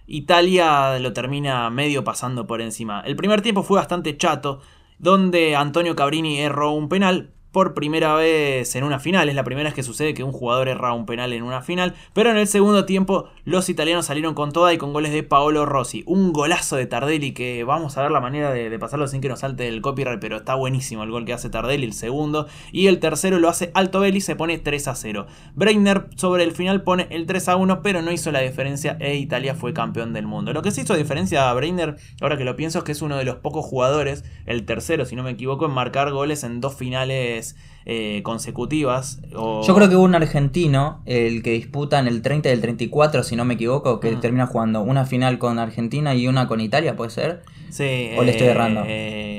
Italia 0.06 1.00
lo 1.00 1.14
termina 1.14 1.72
medio 1.72 2.04
pasando 2.04 2.46
por 2.46 2.62
encima. 2.62 3.02
El 3.08 3.16
primer 3.16 3.42
tiempo 3.42 3.64
fue 3.64 3.80
bastante 3.80 4.18
chato, 4.18 4.62
donde 5.00 5.56
Antonio 5.56 5.96
Cabrini 5.96 6.42
erró 6.42 6.74
un 6.74 6.90
penal, 6.90 7.32
por 7.52 7.74
primera 7.74 8.14
vez 8.16 8.76
en 8.76 8.84
una 8.84 9.00
final. 9.00 9.30
Es 9.30 9.36
la 9.36 9.44
primera 9.44 9.70
vez 9.70 9.74
que 9.74 9.84
sucede 9.84 10.14
que 10.14 10.24
un 10.24 10.32
jugador 10.32 10.68
erra 10.68 10.94
un 10.94 11.06
penal 11.06 11.34
en 11.34 11.44
una 11.44 11.62
final. 11.62 11.96
Pero 12.14 12.32
en 12.32 12.38
el 12.38 12.48
segundo 12.48 12.86
tiempo 12.86 13.30
los 13.46 13.70
italianos 13.70 14.06
salieron 14.06 14.34
con 14.34 14.52
toda 14.52 14.74
y 14.74 14.78
con 14.78 14.94
goles 14.94 15.12
de 15.12 15.24
Paolo 15.24 15.66
Rossi. 15.66 16.04
Un 16.06 16.34
golazo 16.34 16.76
de 16.76 16.86
Tardelli 16.86 17.34
que 17.34 17.64
vamos 17.64 17.98
a 17.98 18.02
ver 18.02 18.12
la 18.12 18.22
manera 18.22 18.52
de, 18.52 18.78
pasarlo 18.80 19.08
sin 19.08 19.22
que 19.22 19.30
nos 19.30 19.40
salte 19.40 19.68
el 19.68 19.82
copyright. 19.82 20.20
Pero 20.20 20.38
está 20.38 20.56
buenísimo 20.56 21.04
el 21.04 21.12
gol 21.12 21.26
que 21.26 21.34
hace 21.34 21.50
Tardelli, 21.50 21.86
el 21.86 21.94
segundo. 21.94 22.48
Y 22.72 22.88
el 22.88 23.00
tercero 23.00 23.40
lo 23.40 23.50
hace 23.50 23.72
Alto 23.74 24.00
Belli, 24.00 24.22
se 24.22 24.36
pone 24.36 24.58
3 24.58 24.88
a 24.88 24.96
0. 24.96 25.28
Breitner 25.56 26.08
sobre 26.16 26.44
el 26.44 26.52
final 26.52 26.84
pone 26.84 27.08
el 27.12 27.26
3 27.26 27.50
a 27.50 27.56
1, 27.56 27.82
pero 27.82 28.02
no 28.02 28.12
hizo 28.12 28.32
la 28.32 28.40
diferencia 28.40 28.98
e 29.00 29.16
Italia 29.16 29.56
fue 29.56 29.74
campeón 29.74 30.14
del 30.14 30.28
mundo. 30.28 30.54
Lo 30.54 30.62
que 30.62 30.72
sí 30.72 30.82
hizo 30.82 30.96
diferencia 30.96 31.50
a 31.50 31.54
Breitner, 31.54 31.98
ahora 32.22 32.38
que 32.38 32.44
lo 32.44 32.56
pienso, 32.56 32.80
es 32.80 32.84
que 32.84 32.92
es 32.92 33.02
uno 33.02 33.18
de 33.18 33.26
los 33.26 33.38
pocos 33.38 33.66
jugadores, 33.66 34.24
el 34.46 34.66
tercero 34.66 35.06
si 35.06 35.16
no 35.16 35.24
me 35.24 35.32
equivoco, 35.32 35.66
en 35.66 35.72
marcar 35.72 36.12
goles 36.12 36.44
en 36.44 36.62
dos 36.62 36.76
finales 36.76 37.47
eh, 37.86 38.22
consecutivas. 38.24 39.22
Yo 39.32 39.74
creo 39.74 39.88
que 39.88 39.96
hubo 39.96 40.04
un 40.04 40.16
argentino, 40.16 41.02
el 41.06 41.42
que 41.42 41.52
disputa 41.52 42.00
en 42.00 42.08
el 42.08 42.22
30 42.22 42.50
y 42.50 42.52
el 42.52 42.62
34, 42.62 43.24
si 43.24 43.36
no 43.36 43.46
me 43.46 43.54
equivoco, 43.54 44.02
que 44.02 44.14
termina 44.18 44.46
jugando 44.46 44.82
una 44.82 45.06
final 45.06 45.40
con 45.40 45.58
Argentina 45.58 46.14
y 46.14 46.28
una 46.28 46.48
con 46.48 46.60
Italia, 46.60 46.98
¿puede 46.98 47.12
ser? 47.12 47.44
Sí. 47.70 48.10
¿O 48.18 48.24
le 48.24 48.32
estoy 48.32 48.48
errando? 48.48 48.84
Eh, 48.86 49.37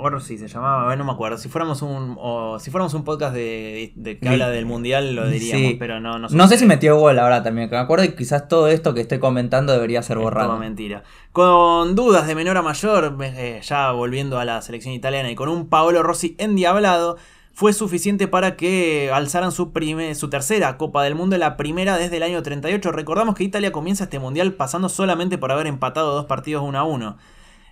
Orsi 0.00 0.38
se 0.38 0.48
llamaba, 0.48 0.94
no 0.96 1.04
me 1.04 1.12
acuerdo. 1.12 1.38
Si 1.38 1.48
fuéramos 1.48 1.82
un, 1.82 2.16
si 2.60 2.70
fuéramos 2.70 2.94
un 2.94 3.04
podcast 3.04 3.34
de, 3.34 3.92
que 4.20 4.28
habla 4.28 4.50
del 4.50 4.66
mundial, 4.66 5.14
lo 5.14 5.28
diríamos, 5.28 5.74
pero 5.78 6.00
no. 6.00 6.18
No, 6.18 6.28
no 6.28 6.48
sé 6.48 6.58
si 6.58 6.66
metió 6.66 6.96
gol 6.96 7.18
ahora 7.18 7.42
también, 7.42 7.68
que 7.68 7.76
me 7.76 7.80
acuerdo 7.80 8.04
y 8.04 8.14
quizás 8.14 8.48
todo 8.48 8.68
esto 8.68 8.94
que 8.94 9.00
estoy 9.00 9.18
comentando 9.18 9.72
debería 9.72 10.02
ser 10.02 10.18
borrado. 10.18 10.54
Es 10.54 10.60
mentira. 10.60 11.02
Con 11.32 11.94
dudas 11.94 12.26
de 12.26 12.34
menor 12.34 12.56
a 12.56 12.62
mayor, 12.62 13.16
eh, 13.22 13.60
ya 13.62 13.92
volviendo 13.92 14.38
a 14.38 14.44
la 14.44 14.60
selección 14.62 14.94
italiana 14.94 15.30
y 15.30 15.34
con 15.34 15.48
un 15.48 15.68
Paolo 15.68 16.02
Rossi 16.02 16.34
endiablado 16.38 17.16
fue 17.58 17.72
suficiente 17.72 18.28
para 18.28 18.54
que 18.54 19.10
alzaran 19.12 19.50
su, 19.50 19.72
su 20.14 20.30
tercera 20.30 20.76
Copa 20.76 21.02
del 21.02 21.16
Mundo, 21.16 21.36
la 21.38 21.56
primera 21.56 21.96
desde 21.96 22.18
el 22.18 22.22
año 22.22 22.40
38. 22.40 22.92
Recordamos 22.92 23.34
que 23.34 23.42
Italia 23.42 23.72
comienza 23.72 24.04
este 24.04 24.20
mundial 24.20 24.52
pasando 24.52 24.88
solamente 24.88 25.38
por 25.38 25.50
haber 25.50 25.66
empatado 25.66 26.14
dos 26.14 26.26
partidos 26.26 26.62
1 26.62 26.78
a 26.78 26.84
1. 26.84 27.16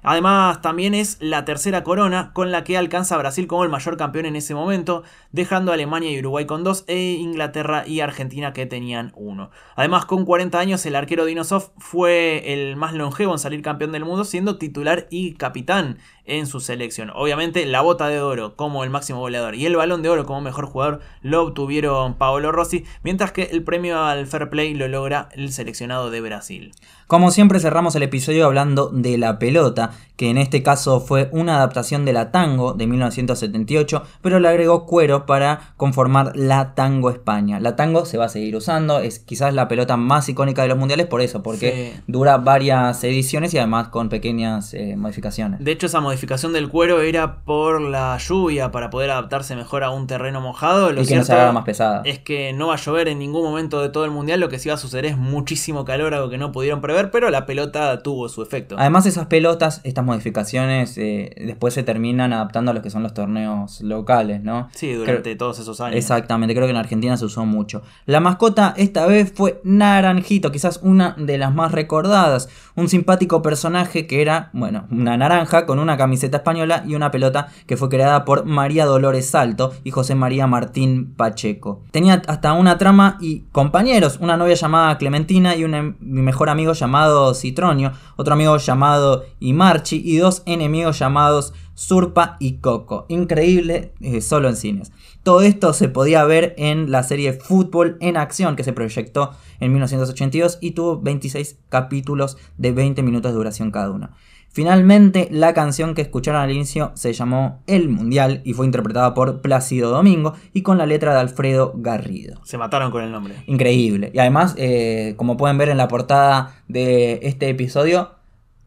Además, 0.08 0.62
también 0.62 0.94
es 0.94 1.16
la 1.18 1.44
tercera 1.44 1.82
corona 1.82 2.30
con 2.32 2.52
la 2.52 2.62
que 2.62 2.76
alcanza 2.76 3.16
Brasil 3.16 3.48
como 3.48 3.64
el 3.64 3.70
mayor 3.70 3.96
campeón 3.96 4.26
en 4.26 4.36
ese 4.36 4.54
momento, 4.54 5.02
dejando 5.32 5.72
a 5.72 5.74
Alemania 5.74 6.12
y 6.12 6.20
Uruguay 6.20 6.46
con 6.46 6.62
dos 6.62 6.84
e 6.86 7.14
Inglaterra 7.14 7.82
y 7.84 7.98
Argentina 7.98 8.52
que 8.52 8.66
tenían 8.66 9.10
uno. 9.16 9.50
Además, 9.74 10.04
con 10.04 10.24
40 10.24 10.60
años, 10.60 10.86
el 10.86 10.94
arquero 10.94 11.24
Dinosov 11.24 11.72
fue 11.78 12.52
el 12.52 12.76
más 12.76 12.94
longevo 12.94 13.32
en 13.32 13.40
salir 13.40 13.62
campeón 13.62 13.90
del 13.90 14.04
mundo, 14.04 14.24
siendo 14.24 14.58
titular 14.58 15.08
y 15.10 15.32
capitán 15.32 15.98
en 16.26 16.46
su 16.46 16.60
selección. 16.60 17.10
Obviamente 17.14 17.66
la 17.66 17.80
bota 17.80 18.08
de 18.08 18.20
oro 18.20 18.56
como 18.56 18.84
el 18.84 18.90
máximo 18.90 19.20
goleador 19.20 19.54
y 19.54 19.66
el 19.66 19.76
balón 19.76 20.02
de 20.02 20.08
oro 20.08 20.26
como 20.26 20.40
mejor 20.40 20.66
jugador 20.66 21.00
lo 21.22 21.42
obtuvieron 21.42 22.14
Paolo 22.14 22.52
Rossi, 22.52 22.84
mientras 23.02 23.32
que 23.32 23.44
el 23.44 23.62
premio 23.62 24.02
al 24.02 24.26
Fair 24.26 24.50
Play 24.50 24.74
lo 24.74 24.88
logra 24.88 25.28
el 25.32 25.52
seleccionado 25.52 26.10
de 26.10 26.20
Brasil. 26.20 26.72
Como 27.06 27.30
siempre 27.30 27.60
cerramos 27.60 27.94
el 27.94 28.02
episodio 28.02 28.46
hablando 28.46 28.88
de 28.88 29.16
la 29.16 29.38
pelota, 29.38 29.92
que 30.16 30.28
en 30.28 30.38
este 30.38 30.64
caso 30.64 30.98
fue 30.98 31.28
una 31.30 31.58
adaptación 31.58 32.04
de 32.04 32.12
la 32.12 32.32
tango 32.32 32.72
de 32.72 32.88
1978, 32.88 34.02
pero 34.22 34.40
le 34.40 34.48
agregó 34.48 34.86
cuero 34.86 35.24
para 35.24 35.74
conformar 35.76 36.32
la 36.34 36.74
tango 36.74 37.10
España. 37.10 37.60
La 37.60 37.76
tango 37.76 38.06
se 38.06 38.18
va 38.18 38.24
a 38.24 38.28
seguir 38.28 38.56
usando, 38.56 38.98
es 38.98 39.20
quizás 39.20 39.54
la 39.54 39.68
pelota 39.68 39.96
más 39.96 40.28
icónica 40.28 40.62
de 40.62 40.68
los 40.68 40.78
mundiales 40.78 41.06
por 41.06 41.20
eso, 41.20 41.44
porque 41.44 41.94
dura 42.08 42.38
varias 42.38 43.04
ediciones 43.04 43.54
y 43.54 43.58
además 43.58 43.88
con 43.88 44.08
pequeñas 44.08 44.74
eh, 44.74 44.96
modificaciones. 44.96 45.62
De 45.62 45.70
hecho 45.70 45.86
esa 45.86 46.00
modificación 46.00 46.15
del 46.52 46.68
cuero 46.68 47.00
era 47.00 47.44
por 47.44 47.80
la 47.80 48.18
lluvia 48.18 48.70
para 48.70 48.90
poder 48.90 49.10
adaptarse 49.10 49.56
mejor 49.56 49.84
a 49.84 49.90
un 49.90 50.06
terreno 50.06 50.40
mojado. 50.40 50.92
Lo 50.92 51.02
y 51.02 51.06
que 51.06 51.16
no 51.16 51.24
se 51.24 51.32
haga 51.32 51.52
más 51.52 51.64
pesada. 51.64 52.02
Es 52.04 52.18
que 52.18 52.52
no 52.52 52.68
va 52.68 52.74
a 52.74 52.78
llover 52.78 53.08
en 53.08 53.18
ningún 53.18 53.44
momento 53.44 53.80
de 53.80 53.88
todo 53.88 54.04
el 54.04 54.10
mundial, 54.10 54.40
lo 54.40 54.48
que 54.48 54.58
sí 54.58 54.68
va 54.68 54.74
a 54.74 54.78
suceder 54.78 55.06
es 55.06 55.16
muchísimo 55.16 55.84
calor, 55.84 56.14
algo 56.14 56.28
que 56.28 56.38
no 56.38 56.52
pudieron 56.52 56.80
prever 56.80 57.10
pero 57.10 57.30
la 57.30 57.46
pelota 57.46 58.02
tuvo 58.02 58.28
su 58.28 58.42
efecto. 58.42 58.76
Además, 58.78 59.06
esas 59.06 59.26
pelotas, 59.26 59.80
estas 59.84 60.04
modificaciones, 60.04 60.96
eh, 60.98 61.34
después 61.46 61.74
se 61.74 61.82
terminan 61.82 62.32
adaptando 62.32 62.70
a 62.70 62.74
lo 62.74 62.82
que 62.82 62.90
son 62.90 63.02
los 63.02 63.14
torneos 63.14 63.80
locales, 63.80 64.42
¿no? 64.42 64.68
Sí, 64.72 64.92
durante 64.92 65.36
todos 65.36 65.58
esos 65.58 65.80
años. 65.80 65.96
Exactamente, 65.96 66.54
creo 66.54 66.66
que 66.66 66.72
en 66.72 66.76
Argentina 66.76 67.16
se 67.16 67.24
usó 67.24 67.44
mucho. 67.44 67.82
La 68.06 68.20
mascota 68.20 68.74
esta 68.76 69.06
vez 69.06 69.32
fue 69.34 69.60
Naranjito, 69.64 70.52
quizás 70.52 70.80
una 70.82 71.14
de 71.18 71.38
las 71.38 71.54
más 71.54 71.72
recordadas. 71.72 72.48
Un 72.74 72.88
simpático 72.88 73.42
personaje 73.42 74.06
que 74.06 74.22
era, 74.22 74.50
bueno, 74.52 74.86
una 74.90 75.16
naranja 75.16 75.66
con 75.66 75.78
una 75.78 75.96
camiseta 76.06 76.38
española 76.38 76.82
y 76.86 76.94
una 76.94 77.10
pelota 77.10 77.48
que 77.66 77.76
fue 77.76 77.90
creada 77.90 78.24
por 78.24 78.46
María 78.46 78.86
Dolores 78.86 79.28
Salto 79.28 79.74
y 79.84 79.90
José 79.90 80.14
María 80.14 80.46
Martín 80.46 81.14
Pacheco. 81.14 81.82
Tenía 81.90 82.22
hasta 82.26 82.54
una 82.54 82.78
trama 82.78 83.18
y 83.20 83.40
compañeros, 83.52 84.18
una 84.20 84.38
novia 84.38 84.54
llamada 84.54 84.96
Clementina 84.96 85.54
y 85.56 85.64
un 85.64 85.96
mejor 86.00 86.48
amigo 86.48 86.72
llamado 86.72 86.86
llamado 86.86 87.34
Citronio, 87.34 87.92
otro 88.14 88.34
amigo 88.34 88.56
llamado 88.58 89.24
Imarchi 89.40 90.00
y 90.04 90.18
dos 90.18 90.42
enemigos 90.46 91.00
llamados 91.00 91.52
Surpa 91.74 92.36
y 92.38 92.58
Coco. 92.58 93.06
Increíble, 93.08 93.92
eh, 94.00 94.20
solo 94.20 94.48
en 94.48 94.56
cines. 94.56 94.92
Todo 95.24 95.42
esto 95.42 95.72
se 95.72 95.88
podía 95.88 96.24
ver 96.24 96.54
en 96.58 96.92
la 96.92 97.02
serie 97.02 97.32
Fútbol 97.32 97.98
en 98.00 98.16
Acción 98.16 98.54
que 98.54 98.62
se 98.62 98.72
proyectó 98.72 99.32
en 99.58 99.72
1982 99.72 100.58
y 100.60 100.70
tuvo 100.70 101.00
26 101.00 101.58
capítulos 101.68 102.38
de 102.56 102.70
20 102.70 103.02
minutos 103.02 103.32
de 103.32 103.36
duración 103.36 103.72
cada 103.72 103.90
uno. 103.90 104.10
Finalmente, 104.56 105.28
la 105.30 105.52
canción 105.52 105.94
que 105.94 106.00
escucharon 106.00 106.40
al 106.40 106.50
inicio 106.50 106.90
se 106.94 107.12
llamó 107.12 107.60
El 107.66 107.90
Mundial 107.90 108.40
y 108.42 108.54
fue 108.54 108.64
interpretada 108.64 109.12
por 109.12 109.42
Plácido 109.42 109.90
Domingo 109.90 110.32
y 110.54 110.62
con 110.62 110.78
la 110.78 110.86
letra 110.86 111.12
de 111.12 111.20
Alfredo 111.20 111.74
Garrido. 111.76 112.40
Se 112.42 112.56
mataron 112.56 112.90
con 112.90 113.04
el 113.04 113.12
nombre. 113.12 113.34
Increíble. 113.48 114.10
Y 114.14 114.18
además, 114.18 114.54
eh, 114.56 115.12
como 115.18 115.36
pueden 115.36 115.58
ver 115.58 115.68
en 115.68 115.76
la 115.76 115.88
portada 115.88 116.54
de 116.68 117.20
este 117.24 117.50
episodio, 117.50 118.12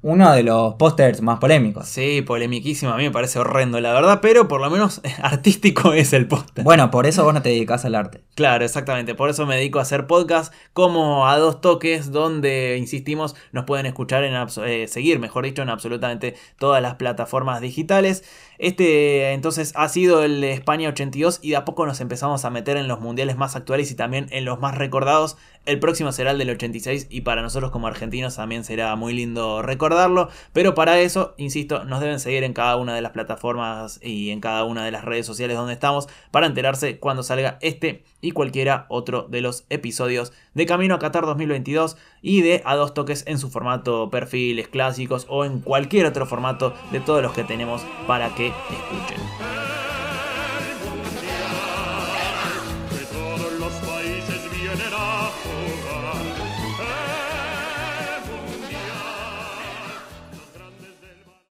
uno 0.02 0.32
de 0.32 0.44
los 0.44 0.76
pósters 0.76 1.22
más 1.22 1.40
polémicos. 1.40 1.88
Sí, 1.88 2.22
polemiquísimo, 2.22 2.92
a 2.94 2.98
mí 2.98 3.04
me 3.04 3.12
parece 3.12 3.40
horrendo, 3.40 3.82
la 3.82 3.92
verdad, 3.92 4.20
pero 4.22 4.48
por 4.48 4.62
lo 4.62 4.70
menos 4.70 5.02
artístico 5.22 5.94
es 5.94 6.14
el 6.14 6.28
póster. 6.28 6.64
Bueno, 6.64 6.90
por 6.90 7.06
eso 7.06 7.24
vos 7.24 7.34
no 7.34 7.42
te 7.42 7.50
dedicas 7.50 7.84
al 7.84 7.96
arte. 7.96 8.22
Claro, 8.36 8.64
exactamente, 8.64 9.14
por 9.16 9.30
eso 9.30 9.46
me 9.46 9.58
dedico 9.58 9.80
a 9.80 9.82
hacer 9.82 10.08
podcast 10.08 10.54
como 10.74 11.28
a 11.28 11.38
dos 11.38 11.60
toques 11.60 12.12
donde, 12.12 12.78
insistimos, 12.78 13.36
nos 13.52 13.66
pueden 13.66 13.86
escuchar 13.86 14.24
en 14.24 14.36
eh, 14.66 14.88
seguir, 14.88 15.20
mejor 15.20 15.44
dicho, 15.44 15.62
en 15.62 15.70
absolutamente 15.70 16.36
todas 16.58 16.82
las 16.82 16.96
plataformas 16.96 17.60
digitales. 17.60 18.24
Este 18.58 19.32
entonces 19.32 19.72
ha 19.76 19.88
sido 19.88 20.24
el 20.24 20.44
España 20.44 20.90
82 20.90 21.40
y 21.42 21.52
de 21.52 21.56
a 21.56 21.64
poco 21.64 21.86
nos 21.86 22.02
empezamos 22.02 22.44
a 22.44 22.50
meter 22.50 22.76
en 22.76 22.90
los 22.90 23.00
mundiales 23.00 23.38
más 23.38 23.56
actuales 23.56 23.90
y 23.90 23.96
también 23.96 24.28
en 24.32 24.44
los 24.44 24.60
más 24.60 24.78
recordados. 24.78 25.38
El 25.66 25.80
próximo 25.80 26.12
será 26.12 26.32
el 26.32 26.38
del 26.40 26.50
86 26.50 27.08
y 27.10 27.22
para 27.22 27.42
nosotros 27.42 27.70
como 27.72 27.88
argentinos 27.88 28.36
también 28.36 28.64
será 28.64 28.96
muy 28.96 29.14
lindo 29.14 29.62
recordarlo. 29.62 30.30
Pero 30.52 30.74
para 30.74 31.00
eso, 31.00 31.36
insisto, 31.38 31.86
nos 31.86 32.00
deben 32.00 32.20
seguir 32.20 32.44
en 32.44 32.54
cada 32.54 32.76
una 32.76 32.96
de 32.96 33.02
las 33.02 33.12
plataformas 33.12 34.00
y 34.02 34.32
en 34.32 34.42
cada 34.42 34.64
una 34.64 34.84
de 34.84 34.92
las 34.92 35.06
redes 35.06 35.26
sociales 35.26 35.58
donde 35.58 35.74
estamos 35.74 36.08
para 36.32 36.48
enterarse 36.48 36.98
cuando 36.98 37.22
salga 37.24 37.60
este 37.62 38.04
y 38.22 38.32
cualquiera 38.32 38.86
otro 38.90 39.28
de 39.30 39.42
los 39.42 39.66
episodios 39.70 40.34
de 40.54 40.66
Camino 40.66 40.96
a 40.96 41.00
Qatar 41.00 41.26
2022 41.26 41.98
y 42.22 42.42
de 42.42 42.62
A 42.66 42.76
dos 42.76 42.94
toques 42.94 43.24
en 43.28 43.38
su 43.38 43.50
formato 43.50 44.10
perfiles 44.10 44.68
clásicos 44.68 45.28
o 45.30 45.46
en 45.46 45.60
cualquier 45.60 46.06
otro 46.06 46.26
formato 46.26 46.74
de 46.92 47.00
todos 47.00 47.22
los 47.22 47.34
que 47.34 47.44
tenemos 47.44 47.84
para 48.08 48.34
que 48.34 48.48
escuchen. 48.48 49.79